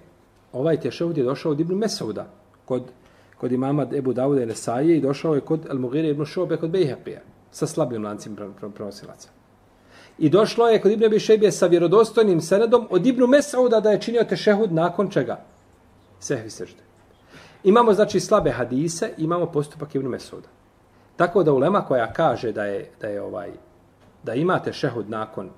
ovaj 0.52 0.80
tešehud 0.80 1.18
je 1.18 1.24
došao 1.24 1.52
od 1.52 1.60
Ibn 1.60 1.74
Mesauda 1.74 2.26
kod, 2.64 2.82
kod 3.36 3.52
imama 3.52 3.86
Ebu 3.94 4.12
Davuda 4.12 4.42
i 4.42 4.46
Nesaje 4.46 4.96
i 4.96 5.00
došao 5.00 5.34
je 5.34 5.40
kod 5.40 5.68
Al-Mughira 5.68 6.10
ibn 6.10 6.24
Šobe 6.24 6.56
kod 6.56 6.70
Bejhepija 6.70 7.20
sa 7.50 7.66
slabim 7.66 8.04
lancim 8.04 8.36
prenosilaca. 8.74 9.28
I 10.18 10.30
došlo 10.30 10.68
je 10.68 10.80
kod 10.80 10.92
Ibn 10.92 11.10
Bišebije 11.10 11.52
sa 11.52 11.66
vjerodostojnim 11.66 12.40
senedom 12.40 12.86
od 12.90 13.06
Ibn 13.06 13.30
Mesauda 13.30 13.80
da 13.80 13.90
je 13.90 14.00
činio 14.00 14.24
tešehud 14.24 14.72
nakon 14.72 15.10
čega? 15.10 15.40
Sehvi 16.20 16.50
sežde. 16.50 16.82
Imamo 17.64 17.92
znači 17.92 18.20
slabe 18.20 18.50
hadise, 18.50 19.10
imamo 19.18 19.46
postupak 19.46 19.94
Ibn 19.94 20.08
Mesauda. 20.08 20.48
Tako 21.16 21.42
da 21.42 21.52
ulema 21.52 21.84
koja 21.84 22.12
kaže 22.12 22.52
da 22.52 22.64
je, 22.64 22.90
da 23.00 23.08
je 23.08 23.22
ovaj 23.22 23.50
da 24.24 24.34
imate 24.34 24.72
šehud 24.72 25.10
nakon 25.10 25.50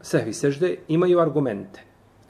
sehvi 0.00 0.32
sežde, 0.32 0.76
imaju 0.88 1.20
argumente. 1.20 1.80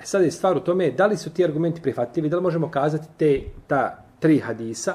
E 0.00 0.06
sad 0.06 0.22
je 0.22 0.30
stvar 0.30 0.56
u 0.56 0.60
tome 0.60 0.90
da 0.90 1.06
li 1.06 1.16
su 1.16 1.30
ti 1.30 1.44
argumenti 1.44 1.82
prihvatljivi, 1.82 2.28
da 2.28 2.36
li 2.36 2.42
možemo 2.42 2.70
kazati 2.70 3.08
te 3.16 3.42
ta 3.66 4.04
tri 4.20 4.38
hadisa 4.38 4.94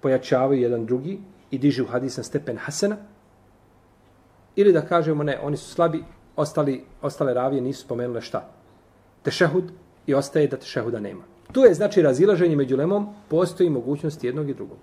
pojačavaju 0.00 0.60
jedan 0.60 0.86
drugi 0.86 1.18
i 1.50 1.58
dižu 1.58 1.84
hadis 1.86 2.16
na 2.16 2.22
stepen 2.22 2.56
Hasena, 2.56 2.96
Ili 4.56 4.72
da 4.72 4.80
kažemo 4.80 5.22
ne, 5.22 5.38
oni 5.42 5.56
su 5.56 5.70
slabi, 5.70 6.04
ostali, 6.36 6.84
ostale 7.02 7.34
ravije 7.34 7.62
nisu 7.62 7.80
spomenule 7.80 8.20
šta? 8.20 8.48
Tešehud 9.22 9.64
i 10.06 10.14
ostaje 10.14 10.48
da 10.48 10.56
tešehuda 10.56 11.00
nema. 11.00 11.22
Tu 11.52 11.60
je 11.60 11.74
znači 11.74 12.02
razilaženje 12.02 12.56
među 12.56 12.76
lemom, 12.76 13.08
postoji 13.28 13.70
mogućnost 13.70 14.24
jednog 14.24 14.50
i 14.50 14.54
drugog. 14.54 14.78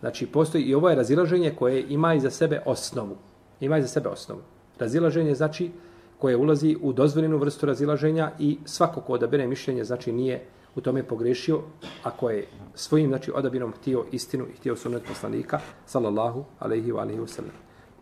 Znači 0.00 0.26
postoji 0.26 0.64
i 0.64 0.74
ovo 0.74 0.88
je 0.88 0.96
razilaženje 0.96 1.54
koje 1.58 1.84
ima 1.88 2.14
i 2.14 2.20
za 2.20 2.30
sebe 2.30 2.60
osnovu. 2.66 3.16
Ima 3.64 3.78
i 3.78 3.82
za 3.82 3.88
sebe 3.88 4.08
osnovu. 4.08 4.40
Razilaženje 4.78 5.34
znači 5.34 5.70
koje 6.18 6.36
ulazi 6.36 6.76
u 6.82 6.92
dozvoljenu 6.92 7.38
vrstu 7.38 7.66
razilaženja 7.66 8.30
i 8.38 8.58
svako 8.64 9.00
ko 9.00 9.12
odabere 9.12 9.46
mišljenje 9.46 9.84
znači 9.84 10.12
nije 10.12 10.44
u 10.76 10.80
tome 10.80 11.02
pogrešio 11.02 11.60
ako 12.02 12.30
je 12.30 12.46
svojim 12.74 13.08
znači 13.08 13.32
odabirom 13.34 13.72
htio 13.72 14.04
istinu 14.12 14.46
i 14.46 14.56
htio 14.56 14.76
sunnet 14.76 15.02
poslanika 15.08 15.60
sallallahu 15.86 16.44
alejhi 16.58 16.92
ve 16.92 17.00
alejhi 17.00 17.20
ve 17.20 17.28
sellem. 17.28 17.52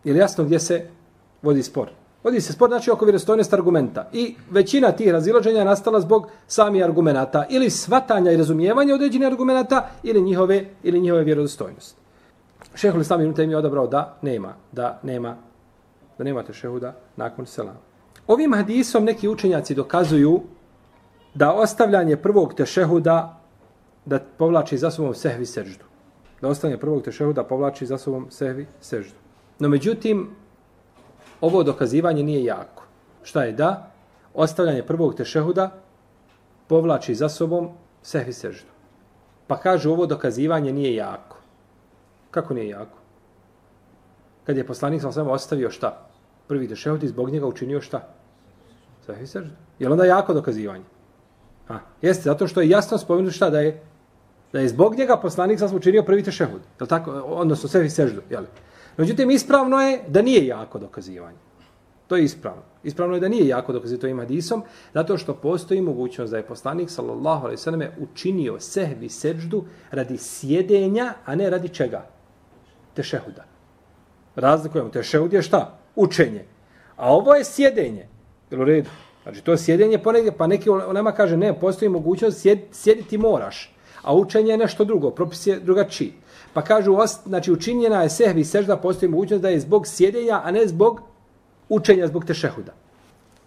Je 0.03 0.15
jasno 0.15 0.43
gdje 0.43 0.59
se 0.59 0.87
vodi 1.41 1.63
spor? 1.63 1.89
Vodi 2.23 2.41
se 2.41 2.53
spor 2.53 2.69
znači 2.69 2.91
oko 2.91 3.05
vjerodostojnosti 3.05 3.55
argumenta. 3.55 4.09
I 4.13 4.35
većina 4.49 4.91
tih 4.91 5.11
razilaženja 5.11 5.59
je 5.59 5.65
nastala 5.65 6.01
zbog 6.01 6.27
sami 6.47 6.83
argumenata 6.83 7.45
ili 7.49 7.69
svatanja 7.69 8.31
i 8.31 8.37
razumijevanja 8.37 8.95
određenih 8.95 9.27
argumenata 9.27 9.89
ili 10.03 10.21
njihove 10.21 10.65
ili 10.83 11.01
njihove 11.01 11.23
vjerodostojnosti. 11.23 11.99
Šehul 12.75 13.01
Islam 13.01 13.21
ibn 13.21 13.33
Taymi 13.33 13.49
je 13.49 13.57
odabrao 13.57 13.87
da 13.87 14.17
nema, 14.21 14.53
da 14.71 14.99
nema, 15.03 15.37
da 16.23 16.29
nema 16.29 16.43
tešehuda 16.43 16.93
nakon 17.15 17.45
selama. 17.45 17.79
Ovim 18.27 18.53
hadisom 18.53 19.03
neki 19.03 19.27
učenjaci 19.27 19.75
dokazuju 19.75 20.41
da 21.33 21.53
ostavljanje 21.53 22.17
prvog 22.17 22.53
tešehuda 22.53 23.39
da 24.05 24.19
povlači 24.37 24.77
za 24.77 24.91
sobom 24.91 25.13
sehvi 25.13 25.45
seždu. 25.45 25.85
Da 26.41 26.47
ostavljanje 26.47 26.79
prvog 26.79 27.03
tešehuda 27.03 27.43
povlači 27.43 27.85
za 27.85 27.97
sobom 27.97 28.27
sehvi 28.31 28.67
seždu. 28.81 29.19
No 29.59 29.69
međutim, 29.69 30.29
ovo 31.41 31.63
dokazivanje 31.63 32.23
nije 32.23 32.43
jako. 32.43 32.83
Šta 33.23 33.43
je 33.43 33.51
da? 33.51 33.91
Ostavljanje 34.33 34.83
prvog 34.83 35.15
tešehuda 35.15 35.71
povlači 36.67 37.15
za 37.15 37.29
sobom 37.29 37.69
sehvi 38.01 38.33
seždu. 38.33 38.71
Pa 39.47 39.57
kaže 39.57 39.89
ovo 39.89 40.05
dokazivanje 40.05 40.73
nije 40.73 40.95
jako. 40.95 41.37
Kako 42.31 42.53
nije 42.53 42.69
jako? 42.69 42.97
Kad 44.43 44.57
je 44.57 44.67
poslanik 44.67 45.01
sam 45.01 45.11
samo 45.11 45.31
ostavio 45.31 45.71
šta? 45.71 46.12
Prvi 46.53 46.67
tešehud 46.67 47.03
i 47.03 47.07
zbog 47.07 47.29
njega 47.29 47.47
učinio 47.47 47.81
šta? 47.81 48.07
Sehvi 49.05 49.27
seždu. 49.27 49.49
Je 49.79 49.89
onda 49.89 50.05
jako 50.05 50.33
dokazivanje? 50.33 50.83
A, 51.69 51.79
jeste, 52.01 52.23
zato 52.23 52.47
što 52.47 52.61
je 52.61 52.69
jasno 52.69 52.97
spomenuto 52.97 53.33
šta 53.33 53.49
da 53.49 53.59
je 53.59 53.81
da 54.51 54.59
je 54.59 54.69
zbog 54.69 54.95
njega 54.95 55.17
poslanik 55.17 55.59
sam 55.59 55.75
učinio 55.75 56.03
prvi 56.03 56.23
tešehud. 56.23 56.61
Je 56.81 56.87
tako? 56.87 57.11
Odnosno 57.11 57.69
sehvi 57.69 57.89
seždu. 57.89 58.21
je 58.29 58.39
li? 58.39 58.47
Međutim, 58.97 59.31
ispravno 59.31 59.81
je 59.81 60.03
da 60.07 60.21
nije 60.21 60.45
jako 60.47 60.79
dokazivanje. 60.79 61.37
To 62.07 62.15
je 62.15 62.23
ispravno. 62.23 62.61
Ispravno 62.83 63.15
je 63.15 63.19
da 63.19 63.29
nije 63.29 63.47
jako 63.47 63.73
dokazivanje 63.73 64.01
to 64.01 64.07
ima 64.07 64.21
hadisom, 64.21 64.63
zato 64.93 65.17
što 65.17 65.33
postoji 65.33 65.81
mogućnost 65.81 66.31
da 66.31 66.37
je 66.37 66.45
poslanik, 66.45 66.89
sallallahu 66.89 67.45
alaihi 67.45 67.61
sallam, 67.61 67.81
učinio 67.99 68.59
sehvi 68.59 69.09
seždu 69.09 69.65
radi 69.91 70.17
sjedenja, 70.17 71.13
a 71.25 71.35
ne 71.35 71.49
radi 71.49 71.69
čega? 71.69 72.05
Tešehuda. 72.93 73.45
Razlikujemo. 74.35 74.89
Tešehud 74.89 75.33
je 75.33 75.41
šta? 75.41 75.82
Učenje. 75.95 76.45
A 76.95 77.13
ovo 77.13 77.35
je 77.35 77.43
sjedenje. 77.43 78.07
Jel 78.51 78.61
u 78.61 78.65
redu? 78.65 78.89
Znači, 79.23 79.41
to 79.41 79.51
je 79.51 79.57
sjedenje 79.57 79.97
ponegdje, 79.97 80.31
pa 80.37 80.47
neki 80.47 80.69
u 80.69 80.93
nama 80.93 81.11
kaže, 81.11 81.37
ne, 81.37 81.59
postoji 81.59 81.89
mogućnost, 81.89 82.41
sjed, 82.41 82.59
sjediti 82.71 83.17
moraš. 83.17 83.75
A 84.01 84.15
učenje 84.15 84.51
je 84.51 84.57
nešto 84.57 84.85
drugo, 84.85 85.11
propis 85.11 85.47
je 85.47 85.59
drugačiji. 85.59 86.13
Pa 86.53 86.61
kažu, 86.61 86.97
znači 87.25 87.51
učinjena 87.51 88.03
je 88.03 88.09
sehvi 88.09 88.43
sežda, 88.43 88.77
postoji 88.77 89.09
mogućnost 89.09 89.41
da 89.41 89.49
je 89.49 89.59
zbog 89.59 89.87
sjedenja, 89.87 90.41
a 90.43 90.51
ne 90.51 90.67
zbog 90.67 91.01
učenja, 91.69 92.07
zbog 92.07 92.25
tešehuda. 92.25 92.73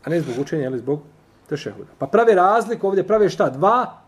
A 0.04 0.10
ne 0.10 0.20
zbog 0.20 0.34
učenja, 0.40 0.68
ali 0.68 0.78
zbog 0.78 1.00
tešehuda. 1.48 1.90
Pa 1.98 2.06
prave 2.06 2.34
razliku 2.34 2.86
ovdje, 2.86 3.06
prave 3.06 3.28
šta? 3.28 3.50
Dva, 3.50 4.00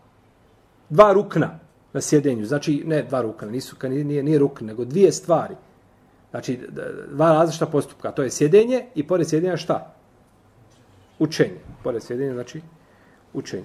dva 0.88 1.12
rukna 1.12 1.58
na 1.92 2.00
sjedenju. 2.00 2.46
Znači, 2.46 2.82
ne 2.86 3.02
dva 3.02 3.22
rukna, 3.22 3.50
nisu, 3.50 3.76
nije, 3.82 4.22
nije 4.22 4.38
rukn, 4.38 4.64
nego 4.64 4.84
dvije 4.84 5.12
stvari. 5.12 5.54
Znači, 6.30 6.60
dva 7.12 7.32
različita 7.32 7.66
postupka. 7.66 8.12
To 8.12 8.22
je 8.22 8.30
sjedenje 8.30 8.86
i 8.94 9.06
pored 9.06 9.28
sjedenja 9.28 9.56
šta? 9.56 9.94
Učenje. 11.18 11.58
Pored 11.82 12.02
sjedenja, 12.02 12.32
znači, 12.34 12.60
učenje. 13.32 13.64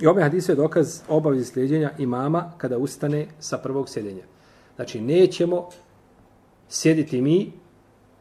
I 0.00 0.06
ovaj 0.06 0.22
hadis 0.22 0.48
je 0.48 0.54
dokaz 0.54 1.00
obavezi 1.08 1.44
sljeđenja 1.44 1.90
imama 1.98 2.52
kada 2.58 2.78
ustane 2.78 3.26
sa 3.38 3.58
prvog 3.58 3.88
sjedenja. 3.88 4.24
Znači, 4.76 5.00
nećemo 5.00 5.68
sjediti 6.68 7.22
mi, 7.22 7.52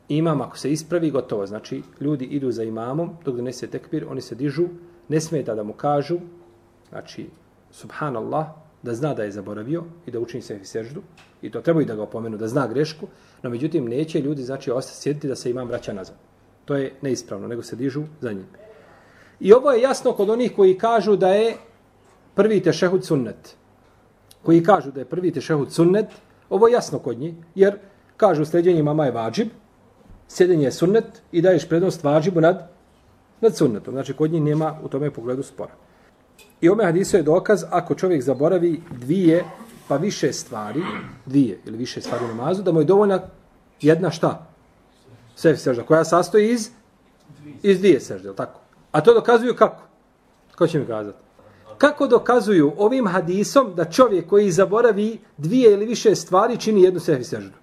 imam 0.09 0.41
ako 0.41 0.57
se 0.57 0.71
ispravi, 0.71 1.11
gotovo. 1.11 1.45
Znači, 1.45 1.81
ljudi 1.99 2.25
idu 2.25 2.51
za 2.51 2.63
imamom, 2.63 3.09
dok 3.25 3.35
donese 3.35 3.67
tekbir, 3.67 4.05
oni 4.09 4.21
se 4.21 4.35
dižu, 4.35 4.67
ne 5.09 5.21
smeta 5.21 5.55
da 5.55 5.63
mu 5.63 5.73
kažu, 5.73 6.17
znači, 6.89 7.29
subhanallah, 7.71 8.47
da 8.83 8.93
zna 8.93 9.13
da 9.13 9.23
je 9.23 9.31
zaboravio 9.31 9.83
i 10.05 10.11
da 10.11 10.19
učini 10.19 10.41
se 10.41 10.59
seždu, 10.63 11.01
i 11.41 11.51
to 11.51 11.61
treba 11.61 11.81
i 11.81 11.85
da 11.85 11.95
ga 11.95 12.03
opomenu, 12.03 12.37
da 12.37 12.47
zna 12.47 12.67
grešku, 12.67 13.07
no 13.43 13.49
međutim, 13.49 13.85
neće 13.85 14.21
ljudi, 14.21 14.43
znači, 14.43 14.71
ostati 14.71 15.01
sjediti 15.01 15.27
da 15.27 15.35
se 15.35 15.49
imam 15.49 15.67
vraća 15.67 15.93
nazad. 15.93 16.15
To 16.65 16.75
je 16.75 16.93
neispravno, 17.01 17.47
nego 17.47 17.63
se 17.63 17.75
dižu 17.75 18.03
za 18.21 18.31
njim. 18.31 18.45
I 19.39 19.53
ovo 19.53 19.71
je 19.71 19.81
jasno 19.81 20.13
kod 20.13 20.29
onih 20.29 20.55
koji 20.55 20.77
kažu 20.77 21.15
da 21.15 21.29
je 21.29 21.55
prvi 22.35 22.59
tešehud 22.63 23.05
sunnet. 23.05 23.55
Koji 24.43 24.63
kažu 24.63 24.91
da 24.91 24.99
je 24.99 25.05
prvi 25.05 25.31
tešehud 25.31 25.71
sunnet, 25.71 26.05
Ovo 26.49 26.67
je 26.67 26.73
jasno 26.73 26.99
kod 26.99 27.19
njih, 27.19 27.33
jer 27.55 27.77
kažu 28.17 28.45
sljeđenje 28.45 28.83
mama 28.83 29.05
je 29.05 29.11
vađib, 29.11 29.47
sjedenje 30.27 30.65
je 30.65 30.71
sunnet 30.71 31.21
i 31.31 31.41
daješ 31.41 31.69
prednost 31.69 32.03
vađibu 32.03 32.41
nad, 32.41 32.69
nad 33.41 33.55
sunnetom. 33.55 33.93
Znači, 33.93 34.13
kod 34.13 34.31
njih 34.31 34.41
nema 34.41 34.79
u 34.83 34.89
tome 34.89 35.11
pogledu 35.11 35.43
spora. 35.43 35.73
I 36.61 36.69
ome 36.69 36.85
hadisu 36.85 37.17
je 37.17 37.23
dokaz, 37.23 37.63
ako 37.69 37.95
čovjek 37.95 38.21
zaboravi 38.21 38.81
dvije, 38.91 39.45
pa 39.87 39.97
više 39.97 40.33
stvari, 40.33 40.81
dvije 41.25 41.59
ili 41.65 41.77
više 41.77 42.01
stvari 42.01 42.25
u 42.25 42.27
namazu, 42.27 42.63
da 42.63 42.71
mu 42.71 42.81
je 42.81 42.85
dovoljna 42.85 43.19
jedna 43.81 44.11
šta? 44.11 44.47
Sef 45.35 45.59
sežda, 45.59 45.83
koja 45.83 46.03
sastoji 46.03 46.51
iz, 46.51 46.69
iz 47.63 47.79
dvije 47.79 47.99
sežde, 47.99 48.35
tako? 48.35 48.59
A 48.91 49.01
to 49.01 49.13
dokazuju 49.13 49.55
kako? 49.55 49.83
Ko 50.55 50.67
će 50.67 50.79
mi 50.79 50.85
kazati? 50.85 51.25
kako 51.77 52.07
dokazuju 52.07 52.73
ovim 52.77 53.07
hadisom 53.07 53.73
da 53.75 53.85
čovjek 53.91 54.29
koji 54.29 54.51
zaboravi 54.51 55.19
dvije 55.37 55.73
ili 55.73 55.85
više 55.85 56.15
stvari 56.15 56.57
čini 56.57 56.81
jednu 56.81 56.99
sehvi 56.99 57.23
seždu? 57.23 57.57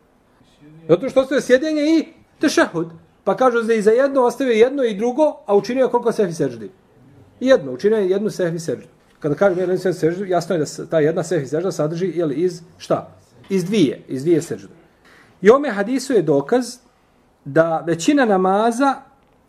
Zato 0.89 1.09
što 1.09 1.21
ostaje 1.21 1.41
sjedenje 1.41 1.83
i 1.83 2.07
tešahud. 2.41 2.89
Pa 3.25 3.37
kažu 3.37 3.63
da 3.63 3.75
i 3.75 3.83
za 3.83 3.91
jedno 3.91 4.23
ostavio 4.23 4.53
jedno 4.53 4.85
i 4.85 4.95
drugo, 4.95 5.37
a 5.47 5.57
učinio 5.57 5.89
koliko 5.89 6.13
sehvi 6.13 6.33
seždi? 6.33 6.71
Jedno, 7.43 7.73
učinio 7.73 7.99
je 7.99 8.11
jednu 8.11 8.31
sehvi 8.31 8.59
seždu. 8.59 8.89
Kada 9.21 9.35
kažem 9.35 9.59
jednu 9.59 9.79
sehvi 9.79 9.95
seždu, 9.95 10.25
jasno 10.25 10.55
je 10.55 10.59
da 10.59 10.87
ta 10.91 11.01
jedna 11.01 11.23
sehvi 11.23 11.47
sežda 11.47 11.73
sadrži 11.73 12.13
jel, 12.15 12.33
iz 12.33 12.63
šta? 12.79 13.09
Iz 13.49 13.65
dvije, 13.65 14.03
iz 14.09 14.23
dvije 14.23 14.43
sežde. 14.43 14.69
I 15.41 15.51
ome 15.51 15.71
hadisu 15.71 16.13
je 16.13 16.23
dokaz 16.23 16.77
da 17.45 17.85
većina 17.87 18.25
namaza 18.25 18.95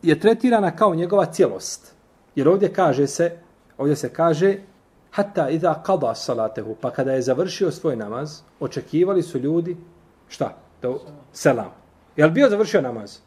je 0.01 0.19
tretirana 0.19 0.75
kao 0.75 0.95
njegova 0.95 1.25
cijelost. 1.25 1.93
Jer 2.35 2.47
ovdje 2.49 2.73
kaže 2.73 3.07
se 3.07 3.31
Ovdje 3.77 3.95
se 3.95 4.09
kaže 4.09 4.57
hatta 5.11 5.49
iza 5.49 5.81
qada 5.85 6.15
salatehu, 6.15 6.75
pa 6.81 6.91
kada 6.91 7.13
je 7.13 7.21
završio 7.21 7.71
svoj 7.71 7.95
namaz, 7.95 8.41
očekivali 8.59 9.23
su 9.23 9.39
ljudi 9.39 9.77
šta? 10.27 10.57
Da, 10.81 10.93
selam. 11.33 11.71
Je 12.15 12.29
bio 12.29 12.49
završio 12.49 12.81
namaz? 12.81 13.17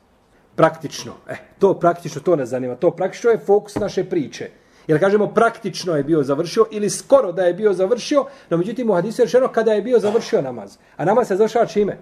Praktično. 0.56 1.12
Eh, 1.28 1.36
to 1.58 1.74
praktično, 1.74 2.20
to 2.20 2.36
nas 2.36 2.48
zanima. 2.48 2.74
To 2.74 2.90
praktično 2.90 3.30
je 3.30 3.38
fokus 3.38 3.74
naše 3.74 4.04
priče. 4.04 4.50
Jer 4.86 5.00
kažemo 5.00 5.26
praktično 5.26 5.96
je 5.96 6.04
bio 6.04 6.22
završio 6.22 6.66
ili 6.70 6.90
skoro 6.90 7.32
da 7.32 7.42
je 7.42 7.54
bio 7.54 7.72
završio, 7.72 8.24
no 8.50 8.56
međutim 8.56 8.90
u 8.90 8.94
hadisu 8.94 9.22
je 9.22 9.26
rečeno 9.26 9.48
kada 9.48 9.72
je 9.72 9.82
bio 9.82 9.98
završio 9.98 10.42
namaz. 10.42 10.76
A 10.96 11.04
namaz 11.04 11.28
se 11.28 11.36
završava 11.36 11.66
čime? 11.66 11.98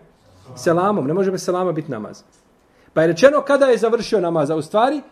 Selamom. 0.56 1.06
Ne 1.06 1.14
može 1.14 1.30
bez 1.30 1.44
selama 1.44 1.72
biti 1.72 1.90
namaz. 1.90 2.22
Pa 2.92 3.00
je 3.02 3.06
rečeno 3.06 3.40
kada 3.40 3.66
je 3.66 3.78
završio 3.78 4.20
namaz, 4.20 4.50
a 4.50 4.56
u 4.56 4.62
stvari 4.62 5.02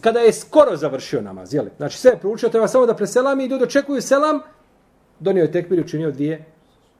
kada 0.00 0.20
je 0.20 0.32
skoro 0.32 0.76
završio 0.76 1.20
namaz, 1.20 1.54
jeli? 1.54 1.70
Znači 1.76 1.98
sve 1.98 2.10
je 2.10 2.18
proučio, 2.18 2.48
treba 2.48 2.68
samo 2.68 2.86
da 2.86 2.94
preselami 2.94 3.44
i 3.44 3.46
ljudi 3.46 3.64
očekuju 3.64 4.02
selam, 4.02 4.40
donio 5.20 5.42
je 5.42 5.52
tekbir 5.52 5.78
i 5.78 5.82
učinio 5.82 6.10
dvije 6.10 6.53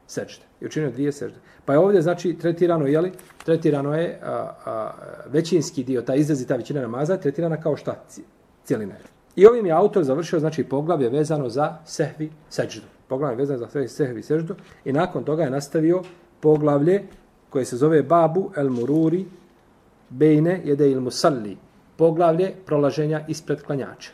sežde. 0.06 0.42
I 0.60 0.66
učinio 0.66 0.90
dvije 0.90 1.12
sežde. 1.12 1.38
Pa 1.64 1.72
je 1.72 1.78
ovdje, 1.78 2.02
znači, 2.02 2.36
tretirano, 2.38 2.86
jeli? 2.86 3.12
Tretirano 3.44 3.94
je 3.94 4.20
a, 4.22 4.52
a, 4.64 4.90
većinski 5.26 5.84
dio, 5.84 6.02
ta 6.02 6.14
izrazi, 6.14 6.46
ta 6.46 6.56
većina 6.56 6.80
namaza, 6.80 7.16
tretirana 7.16 7.60
kao 7.60 7.76
šta? 7.76 8.04
Cijelina 8.64 8.94
je. 8.94 9.00
I 9.36 9.46
ovim 9.46 9.66
je 9.66 9.72
autor 9.72 10.04
završio, 10.04 10.40
znači, 10.40 10.64
poglavlje 10.64 11.08
vezano 11.08 11.48
za 11.48 11.76
sehvi 11.84 12.30
seždu. 12.50 12.86
Poglavlje 13.08 13.36
vezano 13.36 13.58
za 13.58 13.88
sehvi 13.88 14.22
seždu. 14.22 14.54
I 14.84 14.92
nakon 14.92 15.24
toga 15.24 15.42
je 15.42 15.50
nastavio 15.50 16.02
poglavlje 16.40 17.02
koje 17.50 17.64
se 17.64 17.76
zove 17.76 18.02
Babu 18.02 18.50
el 18.56 18.70
Mururi 18.70 19.26
Bejne 20.10 20.60
jede 20.64 20.90
il 20.90 21.00
Musalli 21.00 21.56
poglavlje 21.96 22.52
prolaženja 22.66 23.24
ispred 23.28 23.62
klanjača. 23.62 24.10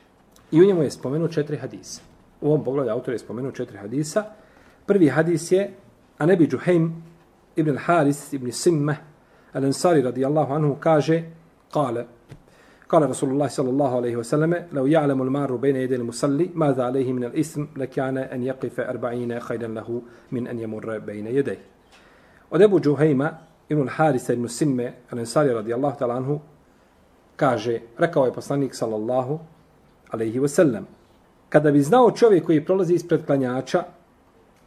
I 0.53 0.61
u 0.63 0.67
njemu 0.67 0.83
je 0.83 0.91
spomenuo 0.91 1.29
četiri 1.29 1.57
hadisa. 1.57 2.03
U 2.41 2.47
ovom 2.47 2.65
poglavlju 2.65 2.93
autor 2.93 3.15
je 3.15 3.19
spomenuo 3.19 3.53
četiri 3.53 3.79
hadisa. 3.79 4.25
Prvi 4.90 5.10
hadis 5.10 5.52
je 5.52 5.70
Anebi 6.20 6.48
Džuhejm 6.48 6.92
ibn 7.56 7.78
Haris 7.78 8.34
ibn 8.34 8.52
Simme 8.52 8.98
al-Ansari 9.54 10.02
radijallahu 10.02 10.54
anhu 10.54 10.76
kaže 10.80 11.24
kale 11.74 12.06
قال 12.90 13.10
رسول 13.10 13.30
الله 13.30 13.48
صلى 13.48 13.70
الله 13.70 13.96
عليه 13.96 14.16
وسلم 14.16 14.68
لو 14.72 14.86
يعلم 14.86 15.22
المار 15.22 15.56
بين 15.56 15.76
يدي 15.76 15.96
المصلي 15.96 16.50
ماذا 16.54 16.84
عليه 16.84 17.14
من 17.14 17.24
الاسم 17.24 17.68
لكان 17.76 18.18
أن 18.18 18.44
يقف 18.44 18.80
أربعين 18.80 19.40
خيرا 19.40 19.68
له 19.68 20.02
من 20.32 20.48
أن 20.48 20.60
يمر 20.60 21.00
بين 21.00 21.28
يديه 21.28 21.58
Od 22.52 22.62
Ebu 22.62 22.80
Džuhejma, 22.80 23.32
ibn 23.70 23.88
Harisa 23.88 24.34
ibn 24.34 24.48
Simme, 24.48 24.94
al-Ansari 25.12 25.54
radijallahu 25.54 25.98
ta'ala 25.98 26.14
anhu, 26.14 26.40
kaže, 27.36 27.82
rekao 27.98 28.26
je 28.26 28.34
poslanik 28.34 28.76
sallallahu 28.76 29.40
alaihi 30.12 30.40
wasallam, 30.40 30.86
kada 31.50 31.72
bi 31.72 31.82
znao 31.82 32.12
čovjek 32.12 32.46
koji 32.46 32.66
prolazi 32.66 32.94
ispred 32.94 33.26
klanjača, 33.26 33.84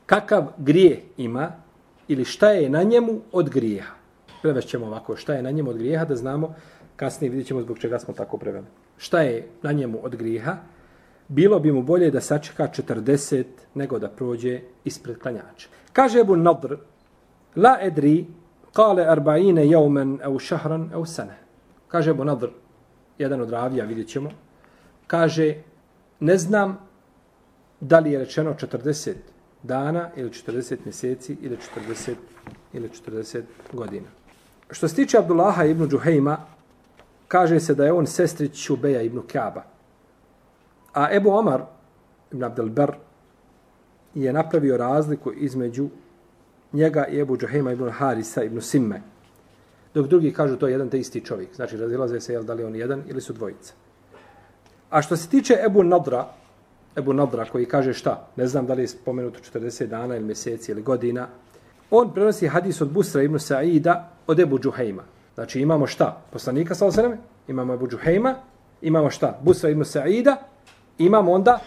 kakav 0.05 0.48
grije 0.57 1.01
ima 1.17 1.51
ili 2.07 2.25
šta 2.25 2.50
je 2.50 2.69
na 2.69 2.83
njemu 2.83 3.22
od 3.31 3.50
grijeha. 3.50 3.93
Prevešćemo 4.41 4.86
ovako, 4.86 5.15
šta 5.15 5.33
je 5.33 5.43
na 5.43 5.51
njemu 5.51 5.69
od 5.69 5.77
grijeha, 5.77 6.05
da 6.05 6.15
znamo 6.15 6.55
Kasnije 6.95 7.29
vidjet 7.29 7.48
ćemo 7.48 7.62
zbog 7.62 7.79
čega 7.79 8.00
smo 8.00 8.13
tako 8.13 8.38
preveli. 8.38 8.65
Šta 8.98 9.22
je 9.22 9.48
na 9.62 9.72
njemu 9.72 10.00
od 10.03 10.15
grijeha? 10.15 10.57
Bilo 11.27 11.60
bi 11.60 11.72
mu 11.72 11.83
bolje 11.83 12.12
da 12.12 12.22
sačeka 12.22 12.67
40 12.67 13.43
nego 13.74 14.00
da 14.00 14.10
prođe 14.10 14.60
ispred 14.83 15.17
klanjača. 15.19 15.67
Kaže 15.93 16.19
Ebu 16.19 16.36
Nadr, 16.36 16.75
la 17.55 17.77
edri, 17.81 18.25
kale 18.74 19.03
arba'ine 19.03 19.65
jaumen 19.72 20.19
au 20.24 20.39
šahran 20.39 20.89
au 20.93 21.05
sene. 21.05 21.38
Kaže 21.88 22.12
Ebu 22.12 22.24
Nadr, 22.24 22.50
jedan 23.17 23.41
od 23.41 23.50
ravija, 23.50 23.86
vidjet 23.86 24.07
ćemo, 24.07 24.29
kaže, 25.07 25.55
ne 26.19 26.38
znam 26.38 26.77
da 27.79 28.00
li 28.00 28.12
je 28.12 28.19
rečeno 28.19 28.53
40 28.53 29.13
dana 29.63 30.10
ili 30.15 30.29
40 30.29 30.77
mjeseci 30.86 31.38
ili 31.41 31.58
40 31.89 32.13
ili 32.74 32.89
40 33.08 33.41
godina. 33.74 34.08
Što 34.72 34.88
se 34.88 34.96
tiče 34.96 35.17
Abdullaha 35.17 35.65
ibn 35.65 35.89
Džuhejma, 35.89 36.38
kaže 37.27 37.60
se 37.60 37.75
da 37.75 37.86
je 37.86 37.93
on 37.93 38.08
sestrić 38.08 38.55
Šubeja 38.55 39.01
ibn 39.01 39.22
Kaaba. 39.32 39.63
A 40.93 41.08
Ebu 41.12 41.29
Omar 41.29 41.63
ibn 42.32 42.43
Abdelber 42.43 42.91
je 44.15 44.34
napravio 44.34 44.77
razliku 44.77 45.32
između 45.34 45.89
njega 46.74 47.05
i 47.08 47.20
Ebu 47.20 47.38
Džuhejma 47.38 47.72
ibn 47.72 47.89
Harisa 47.89 48.43
ibn 48.43 48.62
Simme. 48.62 49.01
Dok 49.93 50.08
drugi 50.08 50.34
kažu 50.34 50.55
to 50.55 50.67
je 50.67 50.72
jedan 50.72 50.89
te 50.89 51.00
isti 51.00 51.25
čovjek. 51.25 51.55
Znači 51.55 51.77
razilaze 51.77 52.20
se 52.20 52.34
jel, 52.34 52.43
da 52.43 52.53
li 52.53 52.63
on 52.63 52.75
jedan 52.75 53.03
ili 53.08 53.22
su 53.22 53.34
dvojica. 53.34 53.74
A 54.89 55.01
što 55.01 55.17
se 55.17 55.29
tiče 55.29 55.58
Ebu 55.65 55.84
Nadra, 55.84 56.27
Ebu 56.97 57.13
Nadra 57.13 57.45
koji 57.45 57.65
kaže 57.65 57.93
šta, 57.93 58.27
ne 58.35 58.47
znam 58.47 58.65
da 58.65 58.73
li 58.73 58.83
je 58.83 58.88
spomenuto 58.88 59.39
40 59.39 59.85
dana 59.85 60.15
ili 60.15 60.25
mjeseci 60.25 60.71
ili 60.71 60.81
godina, 60.81 61.27
on 61.91 62.13
prenosi 62.13 62.47
hadis 62.47 62.81
od 62.81 62.91
Busra 62.91 63.21
ibn 63.23 63.39
Sa'ida 63.39 64.09
od 64.27 64.39
Ebu 64.39 64.59
Džuhejma. 64.59 65.03
Znači 65.35 65.62
imamo 65.62 65.88
šta? 65.88 66.21
Poslanika 66.31 66.75
sa 66.75 66.85
osaname, 66.85 67.17
imamo 67.47 67.73
Ebu 67.73 67.88
Džuhejma, 67.88 68.35
imamo 68.81 69.09
šta? 69.09 69.39
Busra 69.41 69.69
ibn 69.69 69.81
Sa'ida, 69.81 70.35
imamo 70.97 71.31
onda 71.31 71.59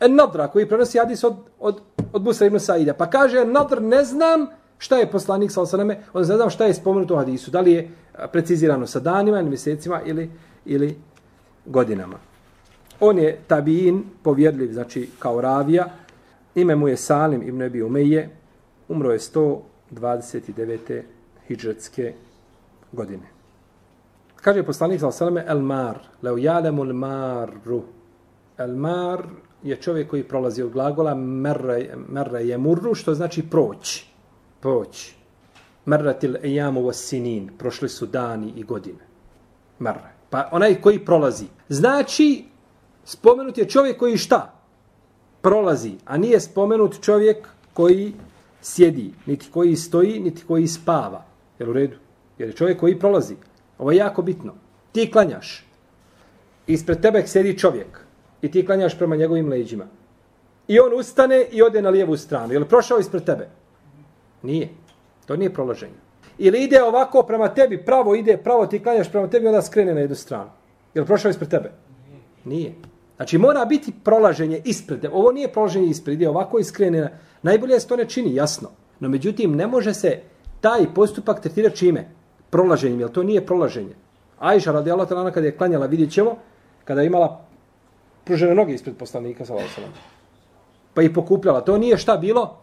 En 0.00 0.14
Nadra 0.14 0.48
koji 0.48 0.68
prenosi 0.68 0.98
hadis 0.98 1.24
od, 1.24 1.36
od, 1.58 1.80
od 2.12 2.22
Busra 2.22 2.46
ibn 2.46 2.58
Sa'ida. 2.58 2.92
Pa 2.92 3.10
kaže 3.10 3.38
En 3.38 3.52
Nadr, 3.52 3.82
ne 3.82 4.04
znam 4.04 4.46
šta 4.78 4.96
je 4.96 5.10
poslanik 5.10 5.50
sa 5.50 5.62
osaname, 5.62 6.00
on 6.12 6.20
ne 6.20 6.36
znam 6.36 6.50
šta 6.50 6.64
je 6.64 6.74
spomenuto 6.74 7.14
u 7.14 7.16
hadisu. 7.16 7.50
Da 7.50 7.60
li 7.60 7.72
je 7.72 7.90
precizirano 8.32 8.86
sa 8.86 9.00
danima 9.00 9.40
ili 9.40 9.48
mjesecima 9.48 10.00
ili, 10.06 10.30
ili 10.64 10.96
godinama. 11.66 12.29
On 13.00 13.18
je 13.18 13.40
tabiin, 13.46 14.04
povjedljiv, 14.22 14.72
znači 14.72 15.08
kao 15.18 15.40
ravija. 15.40 15.86
Ime 16.54 16.76
mu 16.76 16.88
je 16.88 16.96
Salim 16.96 17.42
ibn 17.42 17.62
Ebi 17.62 17.82
Umeje. 17.82 18.30
Umro 18.88 19.12
je 19.12 19.18
129. 19.18 21.02
hijđretske 21.48 22.12
godine. 22.92 23.26
Kaže 24.36 24.62
poslanik 24.62 25.00
sallallahu 25.00 25.24
alejhi 25.24 25.50
el 25.50 25.62
mar, 25.62 25.98
law 26.22 26.38
jalemu 26.38 26.84
el 26.84 26.92
maru. 26.92 27.82
El 28.58 28.76
mar 28.76 29.22
je 29.62 29.76
čovjek 29.76 30.10
koji 30.10 30.24
prolazi 30.24 30.62
od 30.62 30.72
glagola 30.72 31.14
merre 31.14 31.94
merre 32.08 32.44
je 32.44 32.58
murru, 32.58 32.94
što 32.94 33.14
znači 33.14 33.42
proći. 33.50 34.06
Proći. 34.60 35.14
Merratil 35.84 36.36
ejamu 36.42 36.80
was 36.80 36.92
sinin, 37.08 37.50
prošli 37.58 37.88
su 37.88 38.06
dani 38.06 38.52
i 38.56 38.62
godine. 38.62 39.04
Merre. 39.78 40.10
Pa 40.30 40.48
onaj 40.52 40.80
koji 40.80 41.04
prolazi. 41.04 41.46
Znači 41.68 42.44
spomenut 43.10 43.58
je 43.58 43.68
čovjek 43.68 43.98
koji 43.98 44.16
šta? 44.16 44.52
Prolazi, 45.42 45.92
a 46.04 46.16
nije 46.16 46.40
spomenut 46.40 47.00
čovjek 47.02 47.48
koji 47.72 48.14
sjedi, 48.62 49.12
niti 49.26 49.50
koji 49.50 49.76
stoji, 49.76 50.20
niti 50.20 50.44
koji 50.46 50.66
spava. 50.66 51.24
Jel 51.58 51.70
u 51.70 51.72
redu? 51.72 51.96
Jer 52.38 52.48
je 52.48 52.56
čovjek 52.56 52.80
koji 52.80 52.98
prolazi. 52.98 53.34
Ovo 53.78 53.90
je 53.90 53.96
jako 53.96 54.22
bitno. 54.22 54.54
Ti 54.92 55.10
klanjaš. 55.10 55.66
Ispred 56.66 57.00
tebe 57.00 57.26
sjedi 57.26 57.58
čovjek. 57.58 58.00
I 58.42 58.50
ti 58.50 58.66
klanjaš 58.66 58.98
prema 58.98 59.16
njegovim 59.16 59.48
leđima. 59.48 59.86
I 60.68 60.80
on 60.80 60.94
ustane 60.94 61.44
i 61.50 61.62
ode 61.62 61.82
na 61.82 61.90
lijevu 61.90 62.16
stranu. 62.16 62.52
Jel 62.52 62.64
prošao 62.64 62.98
ispred 62.98 63.24
tebe? 63.24 63.48
Nije. 64.42 64.68
To 65.26 65.36
nije 65.36 65.54
prolaženje. 65.54 65.98
Ili 66.38 66.62
ide 66.64 66.82
ovako 66.82 67.22
prema 67.22 67.48
tebi, 67.48 67.84
pravo 67.84 68.14
ide, 68.14 68.36
pravo 68.36 68.66
ti 68.66 68.82
klanjaš 68.82 69.10
prema 69.10 69.30
tebi, 69.30 69.46
onda 69.46 69.62
skrene 69.62 69.94
na 69.94 70.00
jednu 70.00 70.16
stranu. 70.16 70.50
Jel 70.94 71.04
prošao 71.04 71.30
ispred 71.30 71.50
tebe? 71.50 71.72
Nije. 72.44 72.74
Znači 73.20 73.38
mora 73.38 73.64
biti 73.64 73.92
prolaženje 74.04 74.62
ispred. 74.64 75.04
Ovo 75.12 75.32
nije 75.32 75.52
prolaženje 75.52 75.86
ispred, 75.86 76.20
je 76.20 76.28
ovako 76.28 76.58
i. 76.58 77.10
Najbolje 77.42 77.80
se 77.80 77.88
to 77.88 77.96
ne 77.96 78.04
čini, 78.08 78.34
jasno. 78.34 78.70
No 79.00 79.08
međutim, 79.08 79.56
ne 79.56 79.66
može 79.66 79.94
se 79.94 80.20
taj 80.60 80.94
postupak 80.94 81.40
tretirati 81.40 81.76
čime? 81.76 82.08
Prolaženjem, 82.50 83.00
jer 83.00 83.10
to 83.10 83.22
nije 83.22 83.46
prolaženje. 83.46 83.92
Ajša 84.38 84.72
radi 84.72 84.90
Allah 84.90 85.08
talana 85.08 85.30
kada 85.30 85.46
je 85.46 85.56
klanjala, 85.56 85.86
vidjet 85.86 86.12
ćemo, 86.12 86.36
kada 86.84 87.00
je 87.00 87.06
imala 87.06 87.44
pružene 88.24 88.54
noge 88.54 88.74
ispred 88.74 88.96
poslanika, 88.96 89.44
sallam, 89.44 89.92
pa 90.94 91.02
i 91.02 91.12
pokupljala. 91.12 91.60
To 91.60 91.78
nije 91.78 91.98
šta 91.98 92.16
bilo? 92.16 92.56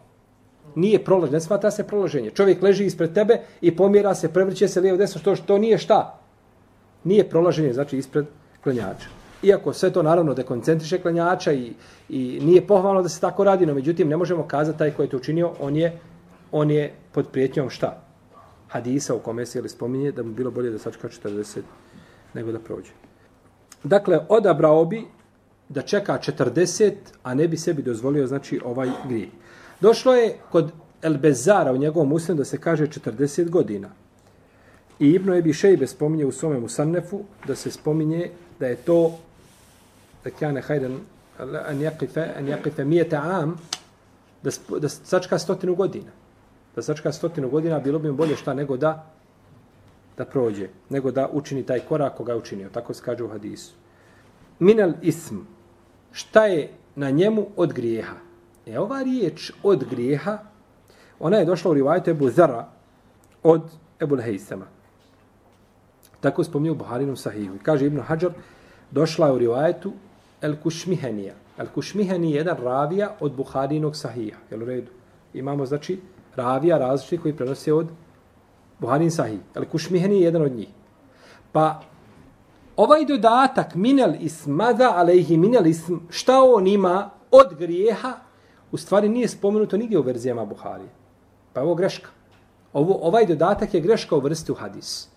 Nije 0.75 1.03
prolaženje, 1.03 1.33
ne 1.33 1.41
smatra 1.41 1.71
se 1.71 1.87
prolaženje. 1.87 2.31
Čovjek 2.31 2.61
leži 2.61 2.85
ispred 2.85 3.13
tebe 3.13 3.41
i 3.61 3.75
pomjera 3.75 4.15
se, 4.15 4.33
prevrće 4.33 4.67
se 4.67 4.81
lijevo 4.81 4.97
desno, 4.97 5.21
što, 5.21 5.35
što 5.35 5.57
nije 5.57 5.77
šta? 5.77 6.19
Nije 7.03 7.29
prolaženje, 7.29 7.73
znači 7.73 7.97
ispred 7.97 8.25
klanjača. 8.63 9.16
Iako 9.43 9.73
sve 9.73 9.93
to 9.93 10.03
naravno 10.03 10.33
dekoncentriše 10.33 11.01
klanjača 11.01 11.53
i, 11.53 11.73
i 12.09 12.39
nije 12.43 12.67
pohvalno 12.67 13.01
da 13.01 13.09
se 13.09 13.21
tako 13.21 13.43
radi, 13.43 13.65
no 13.65 13.73
međutim 13.73 14.09
ne 14.09 14.17
možemo 14.17 14.47
kazati 14.47 14.77
taj 14.77 14.91
koji 14.91 15.05
je 15.05 15.09
to 15.09 15.17
učinio, 15.17 15.51
on 15.59 15.75
je, 15.75 15.99
on 16.51 16.71
je 16.71 16.93
pod 17.11 17.27
prijetnjom 17.31 17.69
šta? 17.69 18.03
Hadisa 18.67 19.15
u 19.15 19.19
kome 19.19 19.45
se 19.45 19.59
ili 19.59 19.69
spominje 19.69 20.11
da 20.11 20.23
mu 20.23 20.31
bilo 20.31 20.51
bolje 20.51 20.71
da 20.71 20.79
sačka 20.79 21.07
40 21.07 21.61
nego 22.33 22.51
da 22.51 22.59
prođe. 22.59 22.91
Dakle, 23.83 24.19
odabrao 24.29 24.85
bi 24.85 25.03
da 25.69 25.81
čeka 25.81 26.19
40, 26.19 26.93
a 27.23 27.33
ne 27.33 27.47
bi 27.47 27.57
sebi 27.57 27.81
dozvolio 27.81 28.27
znači 28.27 28.59
ovaj 28.65 28.89
grije. 29.07 29.29
Došlo 29.81 30.13
je 30.13 30.37
kod 30.51 30.71
El 31.01 31.17
Bezara 31.17 31.71
u 31.73 31.77
njegovom 31.77 32.09
muslimu 32.09 32.37
da 32.37 32.45
se 32.45 32.57
kaže 32.57 32.87
40 32.87 33.49
godina. 33.49 33.89
I 34.99 35.09
Ibnu 35.09 35.33
Ebi 35.33 35.53
Šejbe 35.53 35.87
spominje 35.87 36.25
u 36.25 36.31
svome 36.31 36.59
Musannefu 36.59 37.21
da 37.47 37.55
se 37.55 37.71
spominje 37.71 38.29
da 38.59 38.67
je 38.67 38.75
to 38.75 39.19
da 40.27 40.35
kjane 40.35 40.61
hajden 40.61 40.99
an 41.39 41.79
yaqifa 41.79 42.37
an 42.37 42.47
yaqifa 42.47 42.83
100 42.83 43.15
am 43.15 43.55
da 44.43 44.51
da 44.79 44.89
sačka 44.89 45.39
stotinu 45.39 45.75
godina. 45.75 46.11
Da 46.75 46.81
sačka 46.81 47.11
stotinu 47.11 47.49
godina 47.49 47.79
bilo 47.79 47.99
bi 47.99 48.11
mu 48.11 48.17
bolje 48.17 48.35
šta 48.35 48.53
nego 48.53 48.77
da 48.77 49.05
da 50.17 50.25
prođe 50.25 50.67
nego 50.89 51.11
da 51.11 51.29
učini 51.33 51.63
taj 51.63 51.79
korak 51.79 52.17
koga 52.17 52.31
je 52.31 52.37
učinio. 52.37 52.69
Tako 52.69 52.93
se 52.93 53.03
kaže 53.05 53.23
u 53.23 53.29
hadisu. 53.29 53.73
Minal 54.59 54.93
ism. 55.01 55.37
Šta 56.11 56.45
je 56.45 56.69
na 56.95 57.09
njemu 57.09 57.47
od 57.55 57.73
grijeha? 57.73 58.15
E 58.65 58.79
ova 58.79 59.01
riječ 59.03 59.51
od 59.63 59.83
grijeha 59.89 60.37
ona 61.19 61.37
je 61.37 61.45
došla 61.45 61.71
u 61.71 61.73
rivajetu 61.73 62.09
Ebu 62.09 62.29
Zara 62.29 62.67
od 63.43 63.61
Ebu 64.01 64.17
Hejsama. 64.17 64.65
Tako 66.19 66.43
spominje 66.43 66.71
u 66.71 66.75
Buharinom 66.75 67.17
sahihu. 67.17 67.55
Kaže 67.63 67.85
Ibn 67.85 68.01
Hajar, 68.01 68.31
došla 68.91 69.27
je 69.27 69.33
u 69.33 69.37
rivajetu 69.37 69.93
El 70.41 70.55
Kušmihenija. 70.63 71.33
El 71.57 71.67
Kušmiheni 71.73 72.31
je 72.31 72.37
jedan 72.37 72.57
ravija 72.57 73.15
od 73.19 73.35
Buharinog 73.35 73.95
sahija. 73.95 74.37
Jel 74.51 74.63
u 74.63 74.65
redu? 74.65 74.91
Imamo, 75.33 75.65
znači, 75.65 75.99
ravija 76.35 76.77
različitih 76.77 77.21
koji 77.21 77.35
prenose 77.35 77.73
od 77.73 77.87
Buharin 78.79 79.11
sahih. 79.11 79.39
El 79.55 79.65
Kušmiheni 79.65 80.15
je 80.15 80.21
jedan 80.21 80.41
od 80.41 80.51
njih. 80.51 80.67
Pa, 81.51 81.81
ovaj 82.75 83.05
dodatak 83.05 83.75
minel 83.75 84.13
ismada 84.19 84.93
alejhi 84.95 85.37
minel 85.37 85.67
ism, 85.67 85.95
šta 86.09 86.43
on 86.43 86.67
ima 86.67 87.09
od 87.31 87.55
grijeha, 87.59 88.13
u 88.71 88.77
stvari 88.77 89.09
nije 89.09 89.27
spomenuto 89.27 89.77
nigdje 89.77 89.99
u 89.99 90.01
verzijama 90.01 90.45
Buharije. 90.45 90.89
Pa 91.53 91.61
ovo 91.61 91.75
greška. 91.75 92.09
Ovo, 92.73 92.99
ovaj 93.01 93.25
dodatak 93.25 93.73
je 93.73 93.81
greška 93.81 94.15
u 94.15 94.19
vrsti 94.19 94.51
u 94.51 94.55
hadis. 94.55 95.09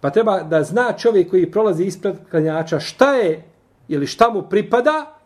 Pa 0.00 0.10
treba 0.10 0.42
da 0.42 0.62
zna 0.62 0.92
čovjek 0.92 1.30
koji 1.30 1.50
prolazi 1.50 1.84
ispred 1.84 2.16
klanjača 2.30 2.80
šta 2.80 3.14
je 3.14 3.44
ili 3.88 4.06
šta 4.06 4.30
mu 4.30 4.42
pripada, 4.42 5.18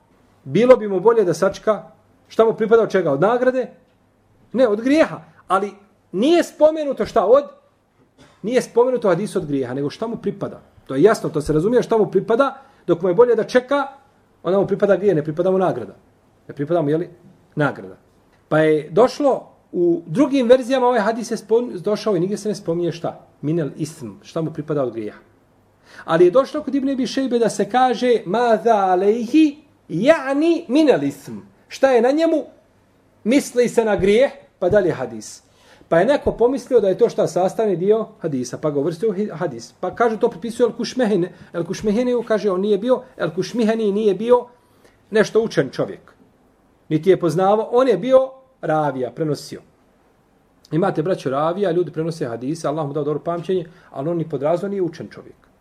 bilo 0.45 0.77
bi 0.77 0.89
mu 0.89 1.01
bolje 1.01 1.25
da 1.25 1.35
sačka 1.35 1.83
šta 2.29 2.45
mu 2.45 2.55
pripada 2.55 2.83
od 2.83 2.91
čega? 2.91 3.13
Od 3.13 3.21
nagrade? 3.21 3.71
Ne, 4.53 4.69
od 4.69 4.81
grijeha. 4.81 5.21
Ali 5.49 5.73
nije 6.13 6.43
spomenuto 6.43 7.07
šta 7.07 7.27
od? 7.27 7.45
Nije 8.43 8.63
spomenuto 8.63 9.09
hadis 9.09 9.37
od 9.37 9.47
grijeha, 9.47 9.75
nego 9.75 9.91
šta 9.91 10.07
mu 10.07 10.17
pripada. 10.17 10.61
To 10.87 10.95
je 10.95 11.03
jasno, 11.03 11.31
to 11.31 11.41
se 11.41 11.53
razumije 11.53 11.83
šta 11.83 11.99
mu 11.99 12.07
pripada, 12.11 12.63
dok 12.87 13.03
mu 13.03 13.09
je 13.09 13.15
bolje 13.15 13.35
da 13.35 13.45
čeka, 13.45 13.87
onda 14.43 14.59
mu 14.59 14.67
pripada 14.67 14.97
grije, 14.97 15.15
ne 15.15 15.25
pripada 15.25 15.51
mu 15.51 15.59
nagrada. 15.59 15.95
Ne 16.49 16.55
pripada 16.55 16.83
mu, 16.83 16.91
jeli, 16.91 17.11
nagrada. 17.55 17.97
Pa 18.49 18.59
je 18.59 18.91
došlo 18.91 19.53
u 19.73 20.03
drugim 20.07 20.49
verzijama 20.49 20.87
ovaj 20.87 21.01
hadis 21.01 21.31
je 21.31 21.37
došao 21.85 22.17
i 22.17 22.21
nigdje 22.21 22.39
se 22.39 22.49
ne 22.49 22.55
spominje 22.55 22.93
šta? 22.93 23.27
Minel 23.43 23.71
ism, 23.77 24.09
šta 24.23 24.43
mu 24.43 24.53
pripada 24.53 24.83
od 24.83 24.93
grijeha. 24.93 25.19
Ali 26.05 26.25
je 26.25 26.31
došlo 26.31 26.63
kod 26.63 26.75
Ibn 26.75 26.91
Abi 26.91 27.07
Šejbe 27.07 27.39
da 27.39 27.51
se 27.51 27.71
kaže 27.71 28.23
ma 28.27 28.59
za 28.65 28.77
alejhi 28.77 29.57
ja'ni 29.89 30.65
min 30.69 30.89
ism. 31.03 31.39
Šta 31.69 31.91
je 31.91 32.03
na 32.03 32.11
njemu? 32.11 32.45
Misli 33.25 33.69
se 33.69 33.85
na 33.85 33.97
grijeh, 33.97 34.33
pa 34.59 34.69
dalje 34.69 34.93
hadis. 34.93 35.43
Pa 35.89 35.99
je 35.99 36.07
neko 36.07 36.33
pomislio 36.33 36.81
da 36.81 36.89
je 36.89 36.99
to 36.99 37.09
šta 37.09 37.27
sastavni 37.27 37.77
dio 37.77 38.07
hadisa, 38.21 38.59
pa 38.59 38.71
ga 38.71 38.81
uvrstio 38.81 39.15
hadis. 39.33 39.73
Pa 39.81 39.95
kaže 39.95 40.21
to 40.21 40.29
pripisuje 40.29 40.67
El 40.67 40.73
Kušmehine. 40.73 41.33
El 41.53 41.65
Kušmehine 41.65 42.13
kaže 42.29 42.51
on 42.51 42.61
nije 42.61 42.79
bio, 42.79 43.03
El 43.17 43.31
Kušmehini 43.35 43.93
nije 43.93 44.15
bio 44.15 44.47
nešto 45.11 45.43
učen 45.43 45.71
čovjek. 45.71 46.13
Niti 46.89 47.11
je 47.11 47.21
poznavao, 47.21 47.69
on 47.73 47.89
je 47.89 47.99
bio 47.99 48.31
ravija, 48.61 49.11
prenosio. 49.11 49.61
Imate 50.73 51.03
braćo 51.03 51.31
ravija, 51.31 51.71
ljudi 51.71 51.93
prenose 51.93 52.27
hadise, 52.27 52.69
Allah 52.69 52.87
mu 52.87 52.93
dao 52.93 53.05
dobro 53.05 53.21
pamćenje, 53.25 53.67
ali 53.91 54.09
on 54.09 54.17
ni 54.17 54.29
podrazno 54.29 54.69
nije 54.69 54.83
učen 54.83 55.09
čovjek. 55.09 55.52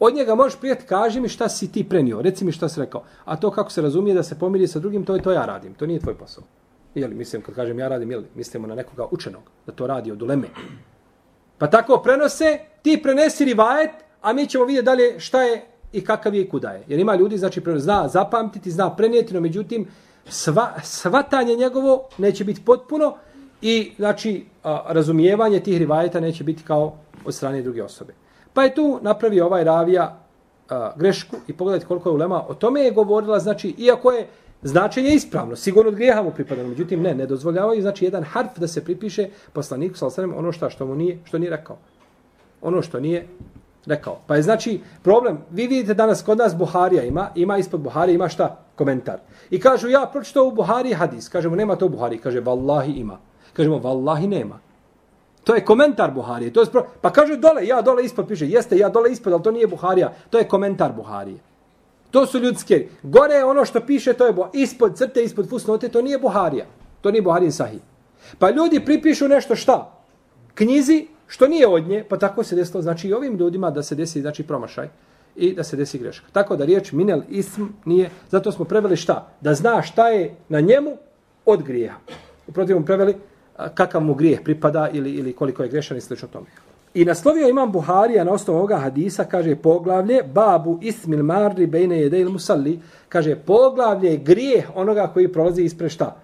Od 0.00 0.14
njega 0.14 0.34
možeš 0.34 0.58
prijeti, 0.58 0.86
kaži 0.86 1.20
mi 1.20 1.28
šta 1.28 1.48
si 1.48 1.72
ti 1.72 1.88
prenio, 1.88 2.22
reci 2.22 2.44
mi 2.44 2.52
šta 2.52 2.68
si 2.68 2.80
rekao. 2.80 3.02
A 3.24 3.36
to 3.36 3.50
kako 3.50 3.70
se 3.70 3.82
razumije 3.82 4.14
da 4.14 4.22
se 4.22 4.38
pomiri 4.38 4.66
sa 4.66 4.78
drugim, 4.78 5.04
to 5.04 5.14
je 5.14 5.22
to 5.22 5.32
ja 5.32 5.46
radim, 5.46 5.74
to 5.74 5.86
nije 5.86 6.00
tvoj 6.00 6.14
posao. 6.14 6.44
Jeli, 6.94 7.14
mislim, 7.14 7.42
kad 7.42 7.54
kažem 7.54 7.78
ja 7.78 7.88
radim, 7.88 8.10
jeli, 8.10 8.26
mislimo 8.34 8.66
na 8.66 8.74
nekoga 8.74 9.06
učenog, 9.10 9.42
da 9.66 9.72
to 9.72 9.86
radi 9.86 10.12
od 10.12 10.22
uleme. 10.22 10.48
Pa 11.58 11.66
tako 11.66 12.00
prenose, 12.04 12.58
ti 12.82 13.00
prenesi 13.02 13.44
rivajet, 13.44 13.90
a 14.22 14.32
mi 14.32 14.46
ćemo 14.46 14.64
vidjeti 14.64 14.84
dalje 14.84 15.20
šta 15.20 15.42
je 15.42 15.66
i 15.92 16.04
kakav 16.04 16.34
je 16.34 16.40
i 16.40 16.48
kuda 16.48 16.70
je. 16.70 16.84
Jer 16.88 17.00
ima 17.00 17.14
ljudi, 17.14 17.38
znači, 17.38 17.62
zna 17.76 18.08
zapamtiti, 18.08 18.70
zna 18.70 18.96
prenijeti, 18.96 19.34
no 19.34 19.40
međutim, 19.40 19.86
sva, 20.28 20.72
svatanje 20.82 21.56
njegovo 21.56 22.08
neće 22.18 22.44
biti 22.44 22.64
potpuno 22.64 23.16
i, 23.62 23.92
znači, 23.96 24.44
a, 24.64 24.82
razumijevanje 24.88 25.60
tih 25.60 25.78
rivajeta 25.78 26.20
neće 26.20 26.44
biti 26.44 26.62
kao 26.62 26.96
od 27.24 27.34
strane 27.34 27.62
druge 27.62 27.82
osobe. 27.82 28.12
Pa 28.52 28.64
je 28.64 28.74
tu 28.74 28.98
napravi 29.02 29.40
ovaj 29.40 29.64
ravija 29.64 30.18
a, 30.68 30.92
grešku 30.96 31.36
i 31.46 31.52
pogledajte 31.52 31.86
koliko 31.86 32.08
je 32.08 32.14
ulema. 32.14 32.44
O 32.48 32.54
tome 32.54 32.80
je 32.80 32.90
govorila, 32.90 33.38
znači, 33.38 33.74
iako 33.78 34.10
je 34.10 34.26
značenje 34.62 35.14
ispravno, 35.14 35.56
sigurno 35.56 35.88
od 35.88 35.94
grijeha 35.94 36.22
mu 36.22 36.30
pripada, 36.30 36.62
međutim 36.62 37.02
ne, 37.02 37.14
ne 37.14 37.26
dozvoljavaju, 37.26 37.82
znači 37.82 38.04
jedan 38.04 38.22
harf 38.22 38.58
da 38.58 38.68
se 38.68 38.84
pripiše 38.84 39.28
poslaniku 39.52 39.96
sa 39.96 40.06
osanem 40.06 40.34
ono 40.36 40.52
što, 40.52 40.70
što 40.70 40.86
mu 40.86 40.94
nije, 40.94 41.18
što 41.24 41.38
nije 41.38 41.50
rekao. 41.50 41.76
Ono 42.62 42.82
što 42.82 43.00
nije 43.00 43.26
rekao. 43.86 44.18
Pa 44.26 44.36
je 44.36 44.42
znači 44.42 44.80
problem, 45.02 45.38
vi 45.50 45.66
vidite 45.66 45.94
danas 45.94 46.22
kod 46.22 46.38
nas 46.38 46.56
Buharija 46.56 47.02
ima, 47.02 47.28
ima 47.34 47.58
ispod 47.58 47.80
Buharija 47.80 48.14
ima 48.14 48.28
šta? 48.28 48.58
Komentar. 48.74 49.18
I 49.50 49.60
kažu 49.60 49.88
ja 49.88 50.10
pročitao 50.12 50.44
u 50.44 50.52
Buhari 50.52 50.92
hadis, 50.92 51.28
kažemo 51.28 51.56
nema 51.56 51.76
to 51.76 51.86
u 51.86 51.88
Buhari, 51.88 52.18
kaže 52.18 52.40
vallahi 52.40 52.92
ima. 52.92 53.18
Kažemo 53.52 53.78
vallahi 53.78 54.28
nema. 54.28 54.58
To 55.44 55.54
je 55.54 55.64
komentar 55.64 56.10
Buharije. 56.10 56.52
To 56.52 56.60
je 56.60 56.66
spro... 56.66 56.86
Pa 57.00 57.10
kaže 57.10 57.36
dole, 57.36 57.66
ja 57.66 57.82
dole 57.82 58.04
ispod 58.04 58.28
piše, 58.28 58.48
jeste 58.48 58.78
ja 58.78 58.88
dole 58.88 59.12
ispod, 59.12 59.32
ali 59.32 59.42
to 59.42 59.50
nije 59.50 59.66
Buharija. 59.66 60.12
To 60.30 60.38
je 60.38 60.48
komentar 60.48 60.92
Buharije. 60.92 61.38
To 62.10 62.26
su 62.26 62.38
ljudske. 62.38 62.88
Gore 63.02 63.34
je 63.34 63.44
ono 63.44 63.64
što 63.64 63.80
piše, 63.80 64.12
to 64.12 64.26
je 64.26 64.32
bo... 64.32 64.50
ispod 64.52 64.96
crte, 64.96 65.22
ispod 65.22 65.48
fusnote, 65.48 65.88
to 65.88 66.02
nije 66.02 66.18
Buharija. 66.18 66.66
To 67.00 67.10
nije 67.10 67.22
Buharijin 67.22 67.52
Sahih. 67.52 67.80
Pa 68.38 68.50
ljudi 68.50 68.84
pripišu 68.84 69.28
nešto 69.28 69.56
šta? 69.56 69.92
Knjizi, 70.54 71.06
što 71.26 71.48
nije 71.48 71.68
od 71.68 71.88
nje, 71.88 72.04
pa 72.08 72.18
tako 72.18 72.44
se 72.44 72.56
desilo, 72.56 72.82
znači 72.82 73.08
i 73.08 73.12
ovim 73.12 73.36
ljudima 73.36 73.70
da 73.70 73.82
se 73.82 73.94
desi, 73.94 74.20
znači 74.20 74.42
promašaj 74.42 74.88
i 75.36 75.54
da 75.54 75.64
se 75.64 75.76
desi 75.76 75.98
greška. 75.98 76.26
Tako 76.32 76.56
da 76.56 76.64
riječ 76.64 76.92
minel 76.92 77.22
ism 77.28 77.62
nije, 77.84 78.10
zato 78.30 78.52
smo 78.52 78.64
preveli 78.64 78.96
šta? 78.96 79.28
Da 79.40 79.54
zna 79.54 79.82
šta 79.82 80.08
je 80.08 80.34
na 80.48 80.60
njemu 80.60 80.96
od 81.46 81.62
grija. 81.62 81.94
U 82.46 82.52
protivom 82.52 82.84
preveli 82.84 83.16
kakav 83.74 84.02
mu 84.02 84.14
grijeh 84.14 84.40
pripada 84.44 84.88
ili, 84.92 85.10
ili 85.10 85.32
koliko 85.32 85.62
je 85.62 85.68
grešan 85.68 85.96
i 85.96 86.00
slično 86.00 86.28
tome. 86.28 86.46
I 86.94 87.04
naslovio 87.04 87.48
imam 87.48 87.72
Buharija 87.72 88.24
na 88.24 88.32
osnovu 88.32 88.58
ovoga 88.58 88.76
hadisa, 88.76 89.24
kaže 89.24 89.56
poglavlje, 89.56 90.22
babu 90.22 90.78
ismil 90.82 91.22
marri 91.22 91.66
bejne 91.66 92.00
jede 92.00 92.20
il 92.20 92.30
musalli, 92.30 92.80
kaže 93.08 93.36
poglavlje 93.36 94.16
grijeh 94.16 94.70
onoga 94.74 95.06
koji 95.14 95.32
prolazi 95.32 95.62
ispred 95.62 95.90
šta? 95.90 96.16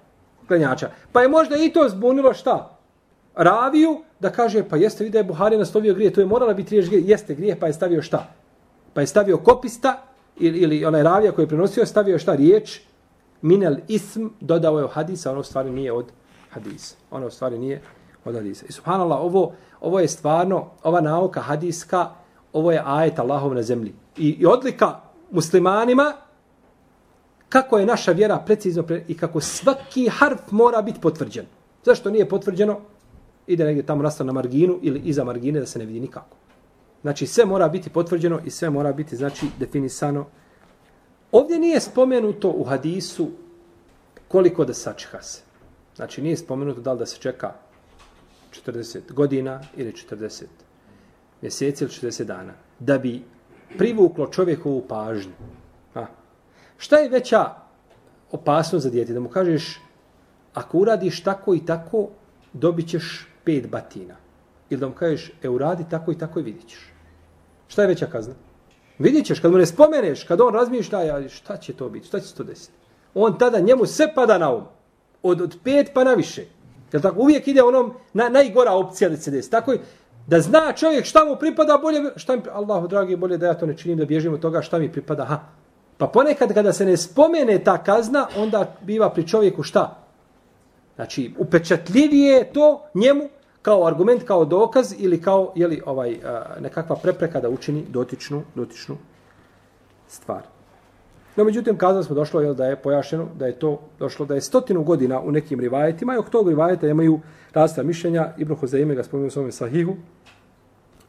Klenjača. 0.49 0.90
Pa 1.12 1.22
je 1.22 1.29
možda 1.29 1.57
i 1.57 1.70
to 1.72 1.88
zbunilo 1.88 2.35
šta? 2.35 2.79
Raviju, 3.37 4.01
da 4.20 4.31
kaže, 4.31 4.64
pa 4.68 4.77
jeste 4.77 5.05
vidi 5.05 5.12
da 5.12 5.18
je 5.18 5.25
Buharija 5.25 5.59
naslovio 5.59 5.94
grijeh, 5.94 6.12
to 6.12 6.20
je 6.20 6.27
morala 6.27 6.55
biti 6.55 6.70
riješ 6.70 6.88
grijeh, 6.88 7.09
jeste 7.09 7.35
grijeh, 7.35 7.57
pa 7.61 7.66
je 7.66 7.72
stavio 7.72 8.03
šta? 8.03 8.27
Pa 8.94 9.01
je 9.01 9.07
stavio 9.07 9.38
kopista, 9.38 10.03
ili, 10.37 10.59
ili 10.59 10.85
onaj 10.85 11.03
ravija 11.03 11.33
koji 11.33 11.44
je 11.44 11.49
prenosio, 11.49 11.87
stavio 11.87 12.18
šta 12.18 12.35
riječ? 12.35 12.81
Minel 13.42 13.77
ism, 13.88 14.27
dodao 14.40 14.79
je 14.79 14.85
u 14.85 14.88
hadisa, 14.88 15.33
ono 15.33 15.42
stvari 15.42 15.70
nije 15.70 15.92
od 15.92 16.07
hadisa. 16.57 16.97
Ono 17.11 17.31
stvari 17.31 17.59
nije 17.59 17.81
od 18.25 18.35
hadisa. 18.35 18.66
I 18.69 18.73
subhanallah, 18.73 19.21
ovo, 19.21 19.53
ovo 19.81 20.01
je 20.01 20.09
stvarno, 20.09 20.71
ova 20.83 21.01
nauka 21.01 21.40
hadiska, 21.40 22.11
ovo 22.53 22.73
je 22.73 22.83
ajet 22.85 23.19
Allahov 23.19 23.55
na 23.55 23.62
zemlji. 23.62 23.95
I, 24.16 24.29
i 24.40 24.47
odlika 24.47 25.01
muslimanima, 25.31 26.12
kako 27.49 27.79
je 27.79 27.87
naša 27.87 28.12
vjera 28.12 28.38
precizno 28.38 28.83
pre, 28.83 29.05
i 29.09 29.16
kako 29.16 29.40
svaki 29.40 30.09
harf 30.09 30.51
mora 30.51 30.83
biti 30.83 31.01
potvrđen. 31.01 31.47
Zašto 31.85 32.11
nije 32.11 32.29
potvrđeno? 32.29 32.81
Ide 33.47 33.64
negdje 33.64 33.87
tamo 33.87 34.03
nastao 34.03 34.27
na 34.27 34.33
marginu 34.33 34.79
ili 34.83 35.01
iza 35.05 35.25
margine 35.25 35.61
da 35.61 35.66
se 35.66 35.79
ne 35.79 35.85
vidi 35.85 36.01
nikako. 36.01 36.37
Znači 37.03 37.27
sve 37.27 37.45
mora 37.45 37.69
biti 37.69 37.90
potvrđeno 37.90 38.40
i 38.45 38.51
sve 38.51 38.71
mora 38.71 38.92
biti 38.92 39.16
znači 39.16 39.47
definisano. 39.59 40.27
Ovdje 41.33 41.59
nije 41.59 41.81
spomenuto 41.81 42.51
u 42.51 42.64
hadisu 42.64 43.29
koliko 44.29 44.64
da 44.64 44.75
sačeha 44.75 45.23
se. 45.23 45.46
Znači 45.97 46.23
nije 46.23 46.37
spomenuto 46.37 46.81
da 46.81 46.93
li 46.93 46.99
da 46.99 47.07
se 47.07 47.19
čeka 47.19 47.53
40 48.67 49.13
godina 49.13 49.61
ili 49.77 49.93
40 49.93 50.45
mjeseci 51.43 51.85
ili 51.85 51.93
60 51.93 52.25
dana, 52.25 52.53
da 52.79 52.99
bi 52.99 53.23
privuklo 53.79 54.27
čovjekovu 54.27 54.85
pažnju. 54.89 55.33
A. 55.95 56.07
Šta 56.79 56.97
je 56.97 57.09
veća 57.09 57.51
opasnost 58.31 58.83
za 58.83 58.91
djete? 58.91 59.13
Da 59.13 59.21
mu 59.21 59.29
kažeš, 59.29 59.81
ako 60.55 60.79
uradiš 60.79 61.23
tako 61.23 61.55
i 61.55 61.67
tako, 61.67 62.09
dobit 62.53 62.89
ćeš 62.89 63.27
pet 63.45 63.71
batina. 63.71 64.17
Ili 64.71 64.81
da 64.81 64.89
mu 64.89 64.95
kažeš, 64.95 65.33
e 65.43 65.49
uradi 65.49 65.85
tako 65.91 66.13
i 66.13 66.19
tako 66.19 66.41
i 66.41 66.43
vidit 66.43 66.69
ćeš. 66.69 66.93
Šta 67.69 67.83
je 67.83 67.89
veća 67.89 68.07
kazna? 68.07 68.35
Vidit 68.99 69.27
ćeš, 69.27 69.41
kad 69.41 69.53
mu 69.53 69.59
ne 69.59 69.67
spomeneš, 69.67 70.25
kad 70.25 70.41
on 70.41 70.55
razmišlja, 70.55 71.29
šta 71.29 71.57
će 71.57 71.73
to 71.73 71.89
biti, 71.89 72.07
šta 72.07 72.21
će 72.21 72.27
se 72.27 72.35
to 72.35 72.45
desiti? 72.45 72.73
On 73.15 73.39
tada 73.39 73.61
njemu 73.61 73.87
sve 73.87 74.15
pada 74.15 74.39
na 74.39 74.53
um. 74.55 74.65
Od, 75.27 75.41
od 75.41 75.57
pet 75.65 75.91
pa 75.95 76.05
na 76.05 76.15
više. 76.15 76.45
Jel 76.93 77.03
tako? 77.03 77.21
Uvijek 77.21 77.49
ide 77.49 77.62
onom 77.62 77.93
na, 78.12 78.29
najgora 78.29 78.73
opcija 78.73 79.11
da 79.11 79.17
se 79.17 79.31
desi. 79.31 79.51
Tako 79.51 79.73
je, 79.73 79.81
da 80.27 80.41
zna 80.41 80.73
čovjek 80.73 81.05
šta 81.05 81.25
mu 81.25 81.37
pripada 81.37 81.79
bolje, 81.83 82.01
šta 82.17 82.37
mi, 82.37 82.43
Allahu 82.53 82.89
dragi, 82.89 83.17
bolje 83.17 83.39
da 83.39 83.47
ja 83.47 83.55
to 83.55 83.67
ne 83.67 83.77
činim, 83.77 83.99
da 83.99 84.05
bježim 84.05 84.35
od 84.35 84.41
toga 84.41 84.62
šta 84.62 84.79
mi 84.79 84.93
pripada. 84.93 85.25
Ha. 85.25 85.41
Pa 85.99 86.07
ponekad 86.07 86.55
kada 86.55 86.73
se 86.73 86.85
ne 86.85 86.97
spomene 86.97 87.59
ta 87.65 87.79
kazna, 87.85 88.27
onda 88.37 88.75
biva 88.83 89.11
pri 89.11 89.27
čovjeku 89.27 89.62
šta? 89.62 89.97
Znači, 90.97 91.31
upečatljivije 91.39 92.53
to 92.53 92.83
njemu 92.95 93.29
kao 93.62 93.87
argument, 93.87 94.23
kao 94.23 94.45
dokaz 94.45 94.95
ili 94.99 95.23
kao 95.23 95.53
jeli, 95.55 95.83
ovaj, 95.87 96.19
nekakva 96.61 96.97
prepreka 96.97 97.41
da 97.41 97.49
učini 97.49 97.85
dotičnu, 97.89 98.43
dotičnu 98.55 98.97
stvar. 100.09 100.56
No, 101.37 101.44
međutim, 101.44 101.79
kazali 101.79 102.05
smo 102.05 102.14
došlo 102.14 102.40
jel, 102.40 102.55
da 102.55 102.66
je 102.66 102.77
pojašeno, 102.77 103.29
da 103.38 103.46
je 103.46 103.59
to 103.59 103.81
došlo, 103.99 104.27
da 104.27 104.35
je 104.35 104.40
stotinu 104.40 104.83
godina 104.83 105.20
u 105.20 105.31
nekim 105.31 105.61
rivajetima 105.61 106.14
i 106.14 106.18
oko 106.18 106.31
tog 106.31 106.49
rivajeta 106.49 106.88
imaju 106.88 107.20
rasta 107.53 107.83
mišljenja. 107.83 108.33
Ibn 108.38 108.55
Hozeime 108.55 108.94
ga 108.94 109.05
spomenuo 109.05 109.27
u 109.27 109.31
svome 109.31 109.53
sahihu 109.53 109.96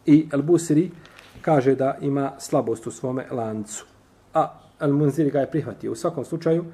i 0.05 0.29
El 0.33 0.41
Busiri 0.41 0.91
kaže 1.41 1.75
da 1.75 1.97
ima 2.01 2.31
slabost 2.39 2.87
u 2.87 2.91
svome 2.91 3.25
lancu. 3.31 3.85
A 4.33 4.59
El 4.79 4.93
Munziri 4.93 5.29
ga 5.29 5.39
je 5.39 5.51
prihvatio. 5.51 5.91
U 5.91 5.95
svakom 5.95 6.25
slučaju, 6.25 6.65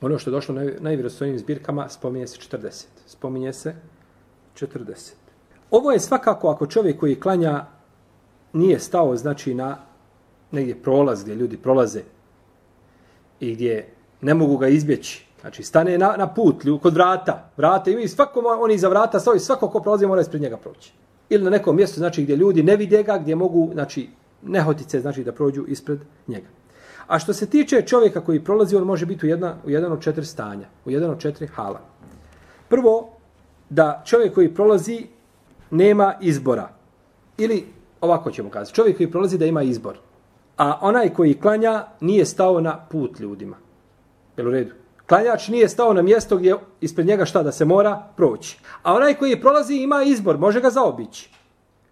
ono 0.00 0.18
što 0.18 0.30
je 0.30 0.32
došlo 0.32 0.54
na 0.80 1.38
zbirkama, 1.38 1.88
spominje 1.88 2.26
se 2.26 2.38
40. 2.38 2.84
Spominje 3.06 3.52
se 3.52 3.74
40. 4.54 5.12
Ovo 5.70 5.92
je 5.92 6.00
svakako 6.00 6.48
ako 6.48 6.66
čovjek 6.66 7.00
koji 7.00 7.20
klanja 7.20 7.64
nije 8.52 8.78
stao, 8.78 9.16
znači 9.16 9.54
na 9.54 9.78
negdje 10.50 10.82
prolaz 10.82 11.22
gdje 11.22 11.34
ljudi 11.34 11.56
prolaze 11.56 12.02
i 13.40 13.54
gdje 13.54 13.88
ne 14.20 14.34
mogu 14.34 14.56
ga 14.56 14.68
izbjeći. 14.68 15.26
Znači, 15.40 15.62
stane 15.62 15.98
na, 15.98 16.14
na 16.18 16.34
put, 16.34 16.64
kod 16.82 16.94
vrata. 16.94 17.50
Vrata 17.56 17.90
imaju 17.90 18.08
svako, 18.08 18.40
oni 18.40 18.74
iza 18.74 18.88
vrata 18.88 19.20
stoji, 19.20 19.40
svako 19.40 19.68
ko 19.68 19.80
prolazi 19.80 20.06
mora 20.06 20.20
ispred 20.20 20.42
njega 20.42 20.56
proći. 20.56 20.92
Ili 21.28 21.44
na 21.44 21.50
nekom 21.50 21.76
mjestu, 21.76 21.98
znači, 21.98 22.22
gdje 22.22 22.36
ljudi 22.36 22.62
ne 22.62 22.76
vide 22.76 23.02
ga, 23.02 23.18
gdje 23.18 23.34
mogu, 23.34 23.70
znači, 23.72 24.08
nehotice, 24.42 25.00
znači, 25.00 25.24
da 25.24 25.32
prođu 25.32 25.64
ispred 25.68 25.98
njega. 26.26 26.46
A 27.06 27.18
što 27.18 27.32
se 27.32 27.46
tiče 27.46 27.82
čovjeka 27.82 28.20
koji 28.20 28.44
prolazi, 28.44 28.76
on 28.76 28.84
može 28.84 29.06
biti 29.06 29.26
u, 29.26 29.28
jedna, 29.28 29.56
u 29.66 29.70
jedan 29.70 29.92
od 29.92 30.02
četiri 30.02 30.24
stanja, 30.24 30.66
u 30.84 30.90
jedan 30.90 31.10
od 31.10 31.20
četiri 31.20 31.46
hala. 31.46 31.80
Prvo, 32.68 33.08
da 33.70 34.02
čovjek 34.06 34.34
koji 34.34 34.54
prolazi 34.54 35.06
nema 35.70 36.14
izbora. 36.20 36.68
Ili, 37.38 37.64
ovako 38.00 38.30
ćemo 38.30 38.50
kazati, 38.50 38.74
čovjek 38.74 38.96
koji 38.96 39.10
prolazi 39.10 39.38
da 39.38 39.46
ima 39.46 39.62
izbor 39.62 39.98
a 40.56 40.78
onaj 40.82 41.14
koji 41.14 41.34
klanja 41.34 41.84
nije 42.00 42.24
stao 42.26 42.60
na 42.60 42.86
put 42.90 43.20
ljudima. 43.20 43.56
Jel 44.36 44.48
u 44.48 44.50
redu? 44.50 44.74
Klanjač 45.06 45.48
nije 45.48 45.68
stao 45.68 45.92
na 45.92 46.02
mjesto 46.02 46.36
gdje 46.36 46.56
ispred 46.80 47.06
njega 47.06 47.24
šta 47.24 47.42
da 47.42 47.52
se 47.52 47.64
mora 47.64 48.02
proći. 48.16 48.58
A 48.82 48.94
onaj 48.94 49.14
koji 49.14 49.40
prolazi 49.40 49.74
ima 49.74 50.02
izbor, 50.02 50.38
može 50.38 50.60
ga 50.60 50.70
zaobići. 50.70 51.30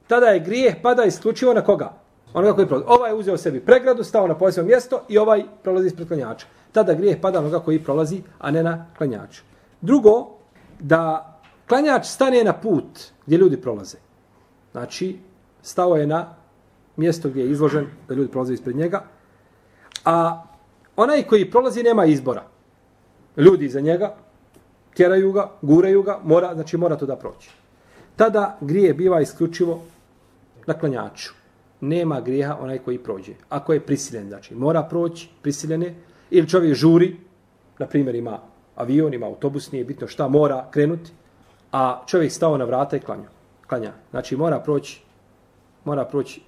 Tada 0.07 0.27
je 0.27 0.41
grijeh 0.41 0.75
pada 0.83 1.05
isključivo 1.05 1.55
na 1.55 1.61
koga? 1.61 1.93
Onoga 2.35 2.55
koji 2.55 2.67
prolazi. 2.67 2.87
Ovaj 2.89 3.11
je 3.11 3.15
uzeo 3.15 3.37
sebi 3.37 3.61
pregradu, 3.61 4.05
stao 4.05 4.27
na 4.27 4.39
posebno 4.39 4.69
mjesto 4.69 5.01
i 5.09 5.19
ovaj 5.19 5.45
prolazi 5.63 5.87
ispred 5.87 6.09
klanjača. 6.09 6.47
Tada 6.73 6.95
grijeh 6.95 7.21
pada 7.21 7.39
onoga 7.39 7.61
koji 7.61 7.85
prolazi, 7.85 8.23
a 8.39 8.51
ne 8.51 8.63
na 8.63 8.87
klanjača. 8.99 9.43
Drugo, 9.81 10.31
da 10.79 11.35
Klanjač 11.69 12.07
stane 12.07 12.45
na 12.45 12.53
put 12.53 12.85
gdje 13.27 13.37
ljudi 13.37 13.61
prolaze. 13.61 13.99
Znači, 14.73 15.19
stao 15.63 15.97
je 15.97 16.07
na 16.07 16.35
mjesto 16.97 17.29
gdje 17.29 17.43
je 17.43 17.51
izložen 17.51 17.87
da 18.09 18.15
ljudi 18.15 18.31
prolaze 18.31 18.55
ispred 18.55 18.77
njega. 18.77 19.05
A 20.05 20.43
onaj 20.97 21.23
koji 21.23 21.51
prolazi 21.51 21.83
nema 21.83 22.05
izbora. 22.05 22.43
Ljudi 23.37 23.65
iza 23.65 23.81
njega 23.81 24.15
tjeraju 24.95 25.33
ga, 25.33 25.51
guraju 25.63 26.03
ga, 26.03 26.21
mora, 26.25 26.55
znači 26.55 26.77
mora 26.77 26.97
to 26.97 27.07
da 27.07 27.17
proći. 27.17 27.51
Tada 28.17 28.59
grije 28.61 28.95
biva 28.95 29.21
isključivo 29.21 29.83
na 30.67 30.75
klanjaču. 30.75 31.33
Nema 31.81 32.21
grijeha 32.21 32.57
onaj 32.61 32.79
koji 32.79 32.99
prođe. 32.99 33.33
Ako 33.49 33.73
je 33.73 33.81
prisiljen, 33.81 34.29
znači 34.29 34.55
mora 34.55 34.83
proći, 34.83 35.29
prisiljen 35.43 35.83
je, 35.83 35.95
ili 36.31 36.49
čovjek 36.49 36.75
žuri, 36.75 37.17
na 37.79 37.87
primjer 37.87 38.15
ima 38.15 38.39
avion, 38.77 39.15
ima 39.15 39.27
autobus, 39.27 39.73
nije 39.73 39.85
bitno 39.85 40.07
šta, 40.09 40.29
mora 40.29 40.69
krenuti, 40.71 41.13
a 41.73 42.03
čovjek 42.07 42.33
stao 42.33 42.59
na 42.59 42.65
vrata 42.65 42.97
i 42.97 43.01
klanja. 43.01 43.29
klanja. 43.67 43.93
Znači 44.11 44.37
mora 44.37 44.61
proći, 44.61 45.03
mora 45.85 46.05
proći 46.05 46.41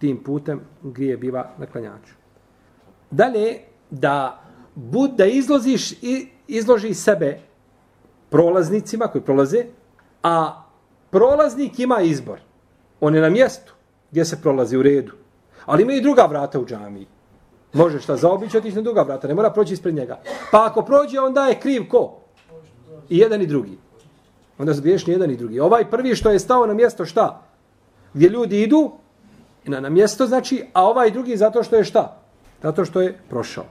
tim 0.00 0.22
putem 0.24 0.60
grije 0.82 1.16
biva 1.16 1.50
na 1.58 1.66
klanjaču. 1.66 2.14
Dalje, 3.10 3.58
da 3.90 4.40
bud 4.74 5.10
da 5.16 5.26
izloziš 5.26 5.92
i 5.92 6.28
izloži 6.48 6.94
sebe 6.94 7.40
prolaznicima 8.30 9.06
koji 9.06 9.22
prolaze, 9.22 9.64
a 10.22 10.62
prolaznik 11.10 11.78
ima 11.78 12.00
izbor. 12.00 12.40
On 13.00 13.14
je 13.14 13.20
na 13.20 13.30
mjestu 13.30 13.74
gdje 14.10 14.24
se 14.24 14.42
prolazi 14.42 14.76
u 14.76 14.82
redu. 14.82 15.12
Ali 15.66 15.82
ima 15.82 15.92
i 15.92 16.00
druga 16.00 16.26
vrata 16.26 16.60
u 16.60 16.66
džamiji. 16.66 17.06
Može 17.72 18.00
šta 18.00 18.16
zaobići, 18.16 18.58
otići 18.58 18.76
na 18.76 18.82
druga 18.82 19.02
vrata, 19.02 19.28
ne 19.28 19.34
mora 19.34 19.50
proći 19.50 19.72
ispred 19.72 19.94
njega. 19.94 20.20
Pa 20.52 20.66
ako 20.66 20.82
prođe, 20.82 21.20
onda 21.20 21.46
je 21.46 21.60
kriv 21.60 21.88
ko? 21.88 22.16
I 23.08 23.18
jedan 23.18 23.42
i 23.42 23.46
drugi. 23.46 23.78
Onda 24.58 24.74
su 24.74 24.82
griješni 24.82 25.12
jedan 25.12 25.30
i 25.30 25.36
drugi. 25.36 25.60
Ovaj 25.60 25.90
prvi 25.90 26.14
što 26.14 26.30
je 26.30 26.38
stao 26.38 26.66
na 26.66 26.74
mjesto 26.74 27.04
šta? 27.04 27.42
Gdje 28.14 28.28
ljudi 28.28 28.62
idu, 28.62 28.90
na, 29.64 29.80
na 29.80 29.88
mjesto 29.88 30.26
znači, 30.26 30.64
a 30.72 30.84
ovaj 30.84 31.10
drugi 31.10 31.36
zato 31.36 31.62
što 31.62 31.76
je 31.76 31.84
šta? 31.84 32.16
Zato 32.62 32.84
što 32.84 33.00
je 33.00 33.18
prošao. 33.28 33.64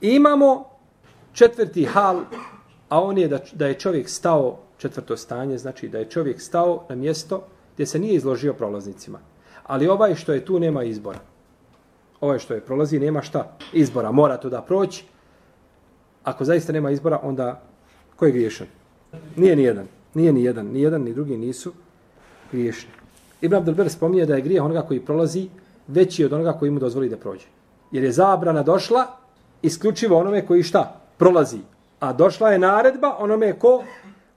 I 0.00 0.08
imamo 0.08 0.64
četvrti 1.32 1.84
hal, 1.84 2.20
a 2.88 3.02
on 3.02 3.18
je 3.18 3.28
da, 3.28 3.38
da 3.52 3.66
je 3.66 3.74
čovjek 3.74 4.08
stao, 4.08 4.58
četvrto 4.78 5.16
stanje, 5.16 5.58
znači 5.58 5.88
da 5.88 5.98
je 5.98 6.10
čovjek 6.10 6.40
stao 6.40 6.86
na 6.88 6.94
mjesto 6.94 7.46
gdje 7.74 7.86
se 7.86 7.98
nije 7.98 8.14
izložio 8.14 8.54
prolaznicima. 8.54 9.18
Ali 9.66 9.88
ovaj 9.88 10.14
što 10.14 10.32
je 10.32 10.44
tu 10.44 10.60
nema 10.60 10.84
izbora. 10.84 11.18
Ovaj 12.20 12.38
što 12.38 12.54
je 12.54 12.60
prolazi 12.60 12.98
nema 12.98 13.22
šta 13.22 13.56
izbora, 13.72 14.12
mora 14.12 14.36
to 14.36 14.48
da 14.50 14.62
proći. 14.62 15.04
Ako 16.24 16.44
zaista 16.44 16.72
nema 16.72 16.90
izbora, 16.90 17.20
onda 17.22 17.62
ko 18.16 18.26
je 18.26 18.32
griješan? 18.32 18.66
Nije 19.36 19.56
ni 19.56 19.62
jedan. 19.62 19.86
Nije 20.14 20.32
ni 20.32 20.44
jedan. 20.44 20.66
Ni 20.66 20.80
jedan, 20.80 21.02
ni 21.02 21.14
drugi 21.14 21.36
nisu 21.36 21.72
griješni. 22.52 23.03
Ibn 23.44 23.54
Abdelber 23.54 23.90
spominje 23.90 24.26
da 24.26 24.34
je 24.34 24.42
grijeh 24.42 24.64
onoga 24.64 24.82
koji 24.82 25.00
prolazi 25.00 25.48
veći 25.88 26.24
od 26.24 26.32
onoga 26.32 26.52
koji 26.52 26.70
mu 26.70 26.80
dozvoli 26.80 27.08
da 27.08 27.16
prođe. 27.16 27.46
Jer 27.92 28.04
je 28.04 28.12
zabrana 28.12 28.62
došla 28.62 29.06
isključivo 29.62 30.18
onome 30.18 30.46
koji 30.46 30.62
šta? 30.62 31.00
Prolazi. 31.18 31.58
A 32.00 32.12
došla 32.12 32.52
je 32.52 32.58
naredba 32.58 33.16
onome 33.18 33.52
ko, 33.58 33.82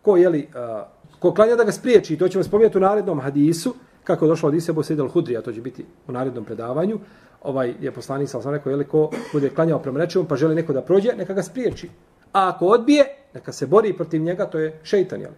ko, 0.01 0.17
jeli, 0.17 0.47
uh, 0.47 0.83
ko 1.19 1.31
klanja 1.33 1.55
da 1.55 1.63
ga 1.63 1.71
spriječi. 1.71 2.13
I 2.13 2.17
to 2.17 2.27
ćemo 2.27 2.43
spominjati 2.43 2.77
u 2.77 2.81
narednom 2.81 3.19
hadisu, 3.19 3.75
kako 4.03 4.25
je 4.25 4.29
došlo 4.29 4.49
od 4.49 4.55
Isebu 4.55 4.83
Sejid 4.83 4.99
al-Hudri, 4.99 5.37
a 5.37 5.41
to 5.41 5.53
će 5.53 5.61
biti 5.61 5.85
u 6.07 6.11
narednom 6.11 6.45
predavanju. 6.45 6.99
Ovaj 7.41 7.73
je 7.81 7.91
poslanik 7.91 8.29
sam 8.29 8.51
rekao, 8.51 8.69
jeli, 8.69 8.85
ko 8.85 9.09
bude 9.33 9.49
klanjao 9.49 9.79
prema 9.79 9.99
rečevom, 9.99 10.27
pa 10.27 10.35
želi 10.35 10.55
neko 10.55 10.73
da 10.73 10.81
prođe, 10.81 11.15
neka 11.17 11.33
ga 11.33 11.43
spriječi. 11.43 11.89
A 12.33 12.49
ako 12.49 12.65
odbije, 12.65 13.05
neka 13.33 13.51
se 13.51 13.67
bori 13.67 13.93
protiv 13.93 14.21
njega, 14.21 14.45
to 14.45 14.59
je 14.59 14.79
šeitan, 14.83 15.21
jeli. 15.21 15.35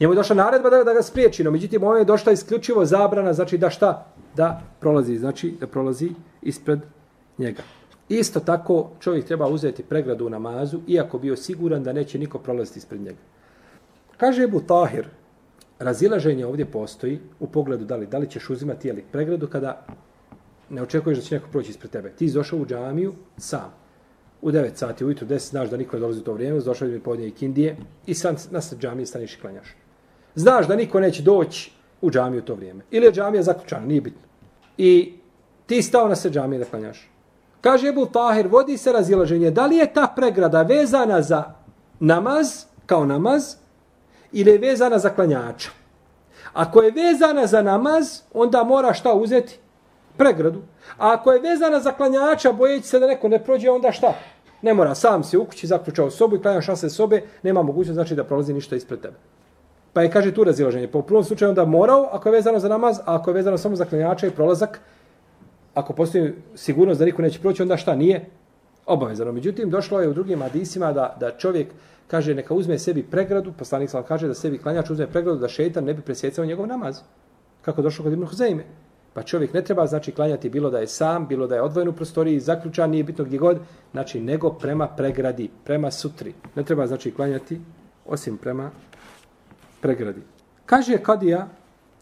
Njemu 0.00 0.12
je 0.12 0.16
došla 0.16 0.36
naredba 0.36 0.70
da, 0.70 0.84
da 0.84 0.94
ga 0.94 1.02
spriječi, 1.02 1.44
no 1.44 1.50
međutim, 1.50 1.82
ovo 1.82 1.96
je 1.96 2.04
došla 2.04 2.32
isključivo 2.32 2.84
zabrana, 2.84 3.32
znači 3.32 3.58
da 3.58 3.70
šta? 3.70 4.06
Da 4.36 4.62
prolazi, 4.80 5.18
znači 5.18 5.56
da 5.60 5.66
prolazi 5.66 6.10
ispred 6.42 6.80
njega. 7.38 7.62
Isto 8.08 8.40
tako 8.40 8.90
čovjek 9.00 9.24
treba 9.24 9.48
uzeti 9.48 9.82
pregradu 9.82 10.26
u 10.26 10.30
namazu, 10.30 10.80
iako 10.86 11.18
bio 11.18 11.36
siguran 11.36 11.82
da 11.82 11.92
neće 11.92 12.18
niko 12.18 12.38
prolaziti 12.38 12.78
ispred 12.78 13.00
njega. 13.00 13.18
Kaže 14.16 14.42
Ebu 14.42 14.60
Tahir, 14.60 15.06
razilaženje 15.78 16.46
ovdje 16.46 16.64
postoji 16.64 17.20
u 17.40 17.46
pogledu 17.46 17.84
da 17.84 17.96
li, 17.96 18.06
da 18.06 18.18
li 18.18 18.30
ćeš 18.30 18.50
uzimati 18.50 18.88
jelik 18.88 19.04
pregradu 19.12 19.46
kada 19.46 19.86
ne 20.70 20.82
očekuješ 20.82 21.18
da 21.18 21.24
će 21.24 21.34
neko 21.34 21.48
proći 21.52 21.70
ispred 21.70 21.90
tebe. 21.90 22.10
Ti 22.10 22.32
došao 22.32 22.58
u 22.58 22.66
džamiju 22.66 23.14
sam. 23.36 23.72
U 24.42 24.50
9 24.50 24.74
sati 24.74 25.04
ujutru, 25.04 25.26
10, 25.26 25.50
znaš 25.50 25.70
da 25.70 25.76
niko 25.76 25.96
ne 25.96 26.00
dolazi 26.00 26.20
u 26.20 26.24
to 26.24 26.32
vrijeme, 26.32 26.60
došao 26.60 26.88
mi 26.88 27.00
podnije 27.00 27.28
i 27.28 27.32
kindije 27.32 27.76
i 28.06 28.14
sam 28.14 28.36
na 28.50 28.60
sred 28.60 28.80
džamije 28.80 29.06
staniš 29.06 29.34
i 29.34 29.40
klanjaš. 29.40 29.76
Znaš 30.34 30.66
da 30.66 30.76
niko 30.76 31.00
neće 31.00 31.22
doći 31.22 31.72
u 32.00 32.10
džamiju 32.10 32.42
to 32.42 32.54
vrijeme. 32.54 32.84
Ili 32.90 33.06
je 33.06 33.12
džamija 33.12 33.42
zaključana, 33.42 33.86
nije 33.86 34.00
bitno. 34.00 34.22
I 34.78 35.14
ti 35.66 35.82
stao 35.82 36.08
na 36.08 36.16
se 36.16 36.30
džamije 36.30 36.58
da 36.58 36.64
klanjaš. 36.64 37.10
Kaže 37.60 37.88
Ebu 37.88 38.06
Tahir, 38.06 38.46
vodi 38.46 38.76
se 38.76 38.92
razilaženje, 38.92 39.50
da 39.50 39.66
li 39.66 39.76
je 39.76 39.92
ta 39.92 40.12
pregrada 40.16 40.62
vezana 40.62 41.22
za 41.22 41.44
namaz, 42.00 42.64
kao 42.86 43.06
namaz, 43.06 43.54
ili 44.32 44.50
je 44.50 44.58
vezana 44.58 44.98
za 44.98 45.10
klanjača. 45.10 45.70
Ako 46.52 46.82
je 46.82 46.90
vezana 46.90 47.46
za 47.46 47.62
namaz, 47.62 48.20
onda 48.34 48.64
mora 48.64 48.94
šta 48.94 49.14
uzeti? 49.14 49.58
Pregradu. 50.16 50.62
A 50.98 51.12
ako 51.12 51.32
je 51.32 51.40
vezana 51.40 51.80
za 51.80 51.92
klanjača, 51.92 52.52
bojeći 52.52 52.88
se 52.88 52.98
da 52.98 53.06
neko 53.06 53.28
ne 53.28 53.44
prođe, 53.44 53.70
onda 53.70 53.92
šta? 53.92 54.14
Ne 54.62 54.74
mora, 54.74 54.94
sam 54.94 55.24
se 55.24 55.38
u 55.38 55.44
kući 55.44 55.66
zaključao 55.66 56.10
sobu 56.10 56.36
i 56.36 56.42
klanjaš 56.42 56.66
se 56.76 56.90
sobe, 56.90 57.22
nema 57.42 57.62
mogućnost 57.62 57.94
znači 57.94 58.14
da 58.14 58.24
prolazi 58.24 58.52
ništa 58.52 58.76
ispred 58.76 59.00
tebe. 59.00 59.16
Pa 59.92 60.02
je, 60.02 60.10
kaže, 60.10 60.34
tu 60.34 60.44
razilaženje. 60.44 60.88
Po 60.88 61.02
prvom 61.02 61.24
slučaju 61.24 61.48
onda 61.48 61.64
morao, 61.64 62.08
ako 62.12 62.28
je 62.28 62.32
vezano 62.32 62.58
za 62.58 62.68
namaz, 62.68 62.98
a 62.98 63.14
ako 63.14 63.30
je 63.30 63.34
vezano 63.34 63.58
samo 63.58 63.76
za 63.76 63.84
klanjača 63.84 64.26
i 64.26 64.30
prolazak, 64.30 64.80
ako 65.74 65.92
postoji 65.92 66.32
sigurnost 66.54 66.98
da 66.98 67.04
niko 67.04 67.22
neće 67.22 67.40
proći, 67.40 67.62
onda 67.62 67.76
šta 67.76 67.94
nije? 67.94 68.26
Obavezano. 68.86 69.32
Međutim, 69.32 69.70
došlo 69.70 70.00
je 70.00 70.08
u 70.08 70.14
drugim 70.14 70.42
hadisima 70.42 70.92
da, 70.92 71.16
da 71.20 71.30
čovjek 71.30 71.68
kaže 72.06 72.34
neka 72.34 72.54
uzme 72.54 72.78
sebi 72.78 73.02
pregradu, 73.02 73.52
poslanik 73.52 73.90
sam 73.90 74.02
kaže 74.02 74.28
da 74.28 74.34
sebi 74.34 74.58
klanjač 74.58 74.90
uzme 74.90 75.06
pregradu 75.06 75.38
da 75.38 75.48
šeitan 75.48 75.84
ne 75.84 75.94
bi 75.94 76.02
presjecao 76.02 76.44
njegov 76.44 76.66
namaz. 76.66 77.00
Kako 77.62 77.82
došlo 77.82 78.04
kod 78.04 78.12
Ibn 78.12 78.26
Huzeime. 78.26 78.64
Pa 79.14 79.22
čovjek 79.22 79.54
ne 79.54 79.62
treba 79.62 79.86
znači 79.86 80.12
klanjati 80.12 80.50
bilo 80.50 80.70
da 80.70 80.78
je 80.78 80.86
sam, 80.86 81.26
bilo 81.26 81.46
da 81.46 81.54
je 81.54 81.62
odvojen 81.62 81.88
u 81.88 81.92
prostoriji, 81.92 82.40
zaključan, 82.40 82.90
nije 82.90 83.04
bitno 83.04 83.24
gdje 83.24 83.38
god, 83.38 83.58
znači 83.92 84.20
nego 84.20 84.50
prema 84.50 84.88
pregradi, 84.88 85.50
prema 85.64 85.90
sutri. 85.90 86.34
Ne 86.54 86.62
treba 86.62 86.86
znači 86.86 87.10
klanjati 87.10 87.60
osim 88.06 88.36
prema 88.36 88.70
pregradi. 89.80 90.20
Kaže 90.66 90.98
Kadija 90.98 91.48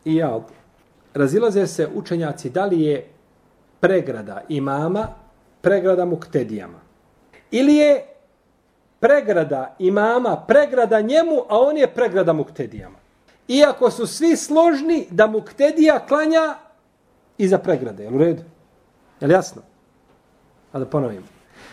i 0.05 0.17
ja, 0.17 0.41
razilaze 1.15 1.67
se 1.67 1.89
učenjaci 1.95 2.51
da 2.51 2.65
li 2.65 2.83
je 2.83 3.07
pregrada 3.81 4.43
imama, 4.49 5.09
pregrada 5.61 6.05
muktedijama. 6.05 6.81
Ili 7.51 7.75
je 7.75 8.05
pregrada 9.01 9.77
imama, 9.79 10.37
pregrada 10.37 11.01
njemu, 11.01 11.43
a 11.49 11.59
on 11.59 11.77
je 11.77 11.87
pregrada 11.87 12.33
muktedijama. 12.33 12.99
Iako 13.49 13.91
su 13.91 14.07
svi 14.07 14.37
složni 14.37 15.07
da 15.11 15.27
muktedija 15.27 15.99
klanja 15.99 16.55
iza 17.39 17.59
pregrade. 17.59 18.03
Je 18.03 18.11
u 18.11 18.19
redu? 18.19 18.43
Je 19.21 19.27
li 19.27 19.35
jasno? 19.35 19.63
A 20.73 20.79
da 20.79 20.87
ponovim. 20.87 21.25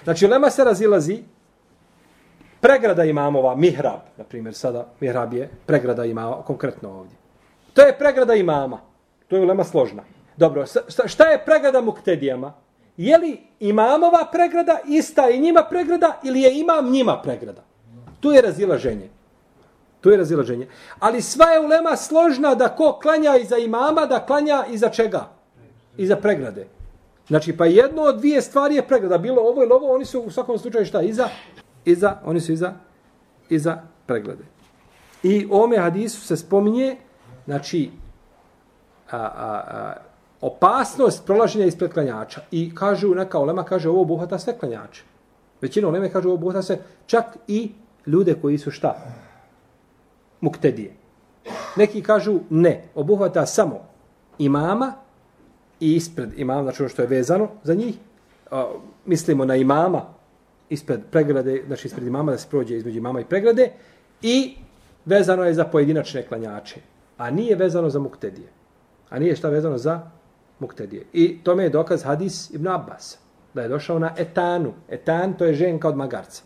Znači, 0.04 0.28
lema 0.28 0.50
se 0.50 0.64
razilazi 0.64 1.24
pregrada 2.66 3.04
imamova, 3.04 3.56
mihrab, 3.56 4.00
na 4.18 4.24
primjer, 4.24 4.56
sada 4.56 4.88
mihrab 5.00 5.34
je 5.34 5.50
pregrada 5.66 6.06
imama, 6.06 6.42
konkretno 6.44 6.90
ovdje. 6.90 7.18
To 7.74 7.82
je 7.82 7.98
pregrada 7.98 8.34
imama. 8.34 8.80
To 9.28 9.36
je 9.36 9.42
ulema 9.42 9.64
složna. 9.64 10.04
Dobro, 10.38 10.66
šta 11.06 11.24
je 11.24 11.46
pregrada 11.46 11.82
muktedijama? 11.82 12.54
Je 12.98 13.18
li 13.18 13.38
imamova 13.60 14.26
pregrada 14.32 14.80
ista 14.88 15.30
i 15.30 15.40
njima 15.40 15.64
pregrada 15.70 16.20
ili 16.24 16.42
je 16.42 16.60
imam 16.60 16.90
njima 16.90 17.22
pregrada? 17.24 17.62
Tu 18.20 18.32
je 18.32 18.42
razilaženje. 18.42 19.10
Tu 20.02 20.10
je 20.10 20.18
razilaženje. 20.18 20.68
Ali 21.00 21.22
sva 21.22 21.46
je 21.46 21.60
ulema 21.60 21.96
složna 21.96 22.56
da 22.56 22.70
ko 22.70 23.00
klanja 23.02 23.36
iza 23.38 23.58
imama, 23.58 24.06
da 24.06 24.26
klanja 24.26 24.66
iza 24.70 24.90
čega? 24.90 25.30
Iza 25.98 26.16
pregrade. 26.16 26.68
Znači, 27.28 27.58
pa 27.58 27.66
jedno 27.66 28.02
od 28.02 28.18
dvije 28.18 28.42
stvari 28.42 28.76
je 28.76 28.88
pregrada. 28.88 29.18
Bilo 29.18 29.42
ovo 29.42 29.64
ili 29.64 29.72
ovo, 29.72 29.94
oni 29.94 30.06
su 30.06 30.20
u 30.22 30.32
svakom 30.32 30.58
slučaju 30.58 30.86
šta? 30.86 31.02
Iza, 31.02 31.30
iza, 31.86 32.18
oni 32.26 32.42
su 32.42 32.52
iza, 32.52 32.74
iza 33.50 33.82
preglede. 34.06 34.44
I 35.24 35.48
u 35.52 35.56
ome 35.56 35.78
hadisu 35.78 36.22
se 36.22 36.38
spominje, 36.38 36.98
znači, 37.46 37.92
a, 39.12 39.18
a, 39.18 39.64
a, 39.68 39.94
opasnost 40.42 41.26
prolaženja 41.26 41.66
ispred 41.66 41.94
klanjača. 41.94 42.42
I 42.52 42.76
kažu, 42.76 43.16
neka 43.16 43.40
olema 43.40 43.64
kaže, 43.64 43.90
ovo 43.90 44.02
obuhvata 44.02 44.40
sve 44.40 44.58
klanjače. 44.58 45.04
Većina 45.62 45.88
oleme 45.88 46.12
kaže, 46.12 46.28
ovo 46.28 46.36
obuhvata 46.36 46.62
se 46.62 46.80
čak 47.06 47.26
i 47.48 47.72
ljude 48.06 48.36
koji 48.42 48.58
su 48.58 48.72
šta? 48.72 48.96
Muktedije. 50.42 50.96
Neki 51.76 52.04
kažu, 52.04 52.40
ne, 52.50 52.84
obuhvata 52.96 53.46
samo 53.46 53.80
imama 54.38 54.94
i 55.80 55.96
ispred 55.96 56.40
imama, 56.40 56.64
znači 56.64 56.84
ono 56.84 56.90
što 56.90 57.02
je 57.02 57.08
vezano 57.08 57.48
za 57.64 57.74
njih. 57.74 57.96
A, 58.52 58.68
mislimo 59.06 59.46
na 59.46 59.56
imama 59.56 60.02
ispred 60.70 61.02
pregrade, 61.12 61.64
znači 61.68 61.88
ispred 61.88 62.08
imama 62.08 62.32
da 62.32 62.38
se 62.38 62.48
prođe 62.50 62.78
između 62.78 62.98
imama 62.98 63.22
i 63.22 63.26
pregrade 63.26 63.72
i 64.22 64.56
vezano 65.06 65.44
je 65.44 65.54
za 65.54 65.66
pojedinačne 65.66 66.24
klanjače, 66.24 66.80
a 67.18 67.32
nije 67.32 67.56
vezano 67.56 67.90
za 67.90 68.00
muktedije. 68.00 68.48
A 69.10 69.20
nije 69.20 69.36
šta 69.36 69.50
vezano 69.50 69.78
za 69.78 70.12
muktedije. 70.60 71.06
I 71.14 71.44
tome 71.44 71.64
je 71.64 71.70
dokaz 71.70 72.04
hadis 72.04 72.50
Ibn 72.50 72.68
Abbas, 72.68 73.18
da 73.54 73.62
je 73.62 73.70
došao 73.70 74.00
na 74.00 74.14
etanu. 74.18 74.74
Etan 74.90 75.34
to 75.38 75.46
je 75.46 75.54
ženka 75.54 75.88
od 75.90 75.98
magarca. 75.98 76.44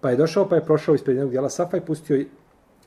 Pa 0.00 0.10
je 0.10 0.16
došao, 0.16 0.48
pa 0.48 0.56
je 0.56 0.64
prošao 0.64 0.94
ispred 0.94 1.16
jednog 1.16 1.30
dijela 1.30 1.50
safa 1.50 1.76
i 1.76 1.80
pustio 1.80 2.24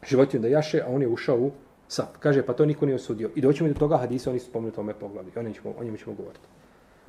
životinju 0.08 0.42
da 0.42 0.48
jaše, 0.48 0.82
a 0.82 0.88
on 0.88 1.02
je 1.02 1.08
ušao 1.08 1.38
u 1.38 1.52
saf. 1.88 2.18
Kaže, 2.20 2.46
pa 2.46 2.54
to 2.54 2.66
niko 2.66 2.86
nije 2.86 2.96
osudio. 2.96 3.30
I 3.36 3.42
doćemo 3.42 3.70
do 3.70 3.80
toga 3.80 3.98
hadisa, 3.98 4.30
oni 4.30 4.40
su 4.40 4.50
spomenuli 4.50 4.76
tome 4.76 4.94
poglavi. 4.94 5.32
O 5.36 5.42
njemu 5.42 5.56
ćemo, 5.56 5.74
o 5.80 5.84
njemu 5.84 5.98
ćemo 5.98 6.16
govoriti. 6.16 6.46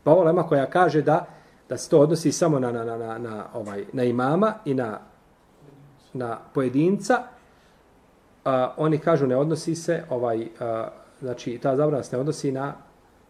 Pa 0.05 0.11
ovo 0.11 0.25
lema 0.25 0.43
koja 0.43 0.67
kaže 0.67 1.03
da 1.03 1.27
da 1.69 1.77
se 1.77 1.91
to 1.91 2.01
odnosi 2.01 2.33
samo 2.33 2.59
na, 2.59 2.73
na, 2.73 2.85
na, 2.85 2.97
na, 2.97 3.19
na, 3.19 3.47
ovaj, 3.55 3.85
na 3.93 4.05
imama 4.05 4.55
i 4.65 4.75
na, 4.75 5.01
na 6.13 6.39
pojedinca, 6.55 7.23
a, 8.45 8.75
oni 8.77 8.99
kažu 8.99 9.27
ne 9.27 9.37
odnosi 9.37 9.75
se, 9.75 10.03
ovaj, 10.11 10.49
a, 10.61 10.89
znači 11.21 11.59
ta 11.63 11.77
zabrana 11.77 12.03
se 12.03 12.17
ne 12.17 12.21
odnosi 12.21 12.53
na 12.53 12.75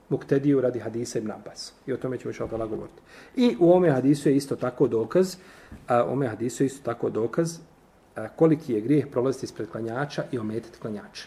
muktediju 0.08 0.60
radi 0.60 0.78
hadisa 0.78 1.18
ibn 1.18 1.30
Abbas. 1.30 1.72
I 1.86 1.92
o 1.92 1.96
tome 1.96 2.18
ćemo 2.18 2.30
još 2.30 2.40
odala 2.40 2.66
govoriti. 2.66 3.02
I 3.36 3.56
u 3.60 3.72
ome 3.72 3.90
hadisu 3.90 4.28
je 4.28 4.36
isto 4.36 4.56
tako 4.56 4.88
dokaz, 4.88 5.36
a, 5.88 6.04
u 6.04 6.12
ome 6.12 6.28
hadisu 6.28 6.62
je 6.62 6.66
isto 6.66 6.84
tako 6.84 7.10
dokaz 7.10 7.58
a, 8.16 8.28
koliki 8.28 8.72
je 8.72 8.80
grijeh 8.80 9.06
prolaziti 9.06 9.44
ispred 9.44 9.68
klanjača 9.68 10.22
i 10.32 10.38
ometiti 10.38 10.78
klanjača. 10.78 11.26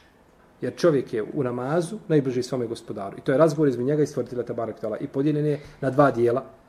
Jer 0.62 0.76
čovjek 0.76 1.13
je 1.13 1.24
u 1.34 1.43
namazu 1.43 1.97
najbliži 2.08 2.43
svome 2.43 2.67
gospodaru. 2.67 3.17
I 3.17 3.21
to 3.21 3.32
je 3.32 3.38
razgovor 3.38 3.69
između 3.69 3.88
njega 3.88 4.04
i 4.04 4.08
stvoritelja 4.08 4.43
Tabarak 4.43 4.80
Tala. 4.80 4.97
I 4.97 5.08
podijeljen 5.08 5.45
je 5.45 5.60
na 5.82 5.89
dva 5.89 6.12
dijela. 6.12 6.61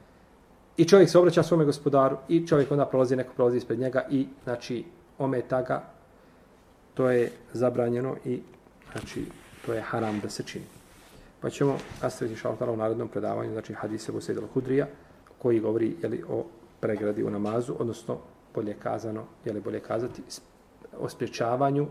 I 0.76 0.85
čovjek 0.85 1.11
se 1.11 1.18
obraća 1.18 1.42
svome 1.42 1.64
gospodaru 1.64 2.16
i 2.28 2.46
čovjek 2.46 2.70
onda 2.72 2.87
prolazi, 2.87 3.16
neko 3.16 3.35
prolazi 3.35 3.56
ispred 3.56 3.78
njega 3.78 4.06
i 4.11 4.26
znači 4.44 4.85
ometa 5.18 5.62
ga. 5.62 5.82
To 6.94 7.11
je 7.11 7.32
zabranjeno 7.52 8.16
i 8.24 8.42
znači 8.92 9.26
to 9.66 9.72
je 9.72 9.80
haram 9.80 10.20
da 10.20 10.28
se 10.28 10.42
čini. 10.42 10.64
Pa 11.40 11.50
ćemo 11.50 11.76
nastaviti 12.02 12.37
šaltala 12.37 12.72
u 12.72 12.76
narednom 12.76 13.08
predavanju, 13.08 13.52
znači 13.52 13.74
hadise 13.74 14.12
Bosed 14.12 14.37
al-Hudrija, 14.37 14.87
koji 15.38 15.61
govori 15.61 15.96
jeli, 16.02 16.24
o 16.28 16.44
pregradi 16.80 17.24
u 17.24 17.30
namazu, 17.30 17.74
odnosno 17.78 18.18
bolje 18.54 18.74
kazano, 18.74 19.24
jeli 19.44 19.61
bolje 19.61 19.80
kazati, 19.80 20.22
o 20.98 21.08
spriječavanju 21.08 21.87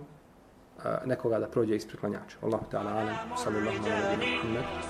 nekoga 1.05 1.39
da 1.39 1.47
prođe 1.47 1.75
ispred 1.75 1.99
klanjača. 1.99 2.37
Allahu 2.41 2.65
ta'ala 2.71 2.91
alam, 2.91 3.15
sallallahu 3.37 3.77
alaihi 3.77 4.21
wa 4.21 4.41
sallam. 4.41 4.63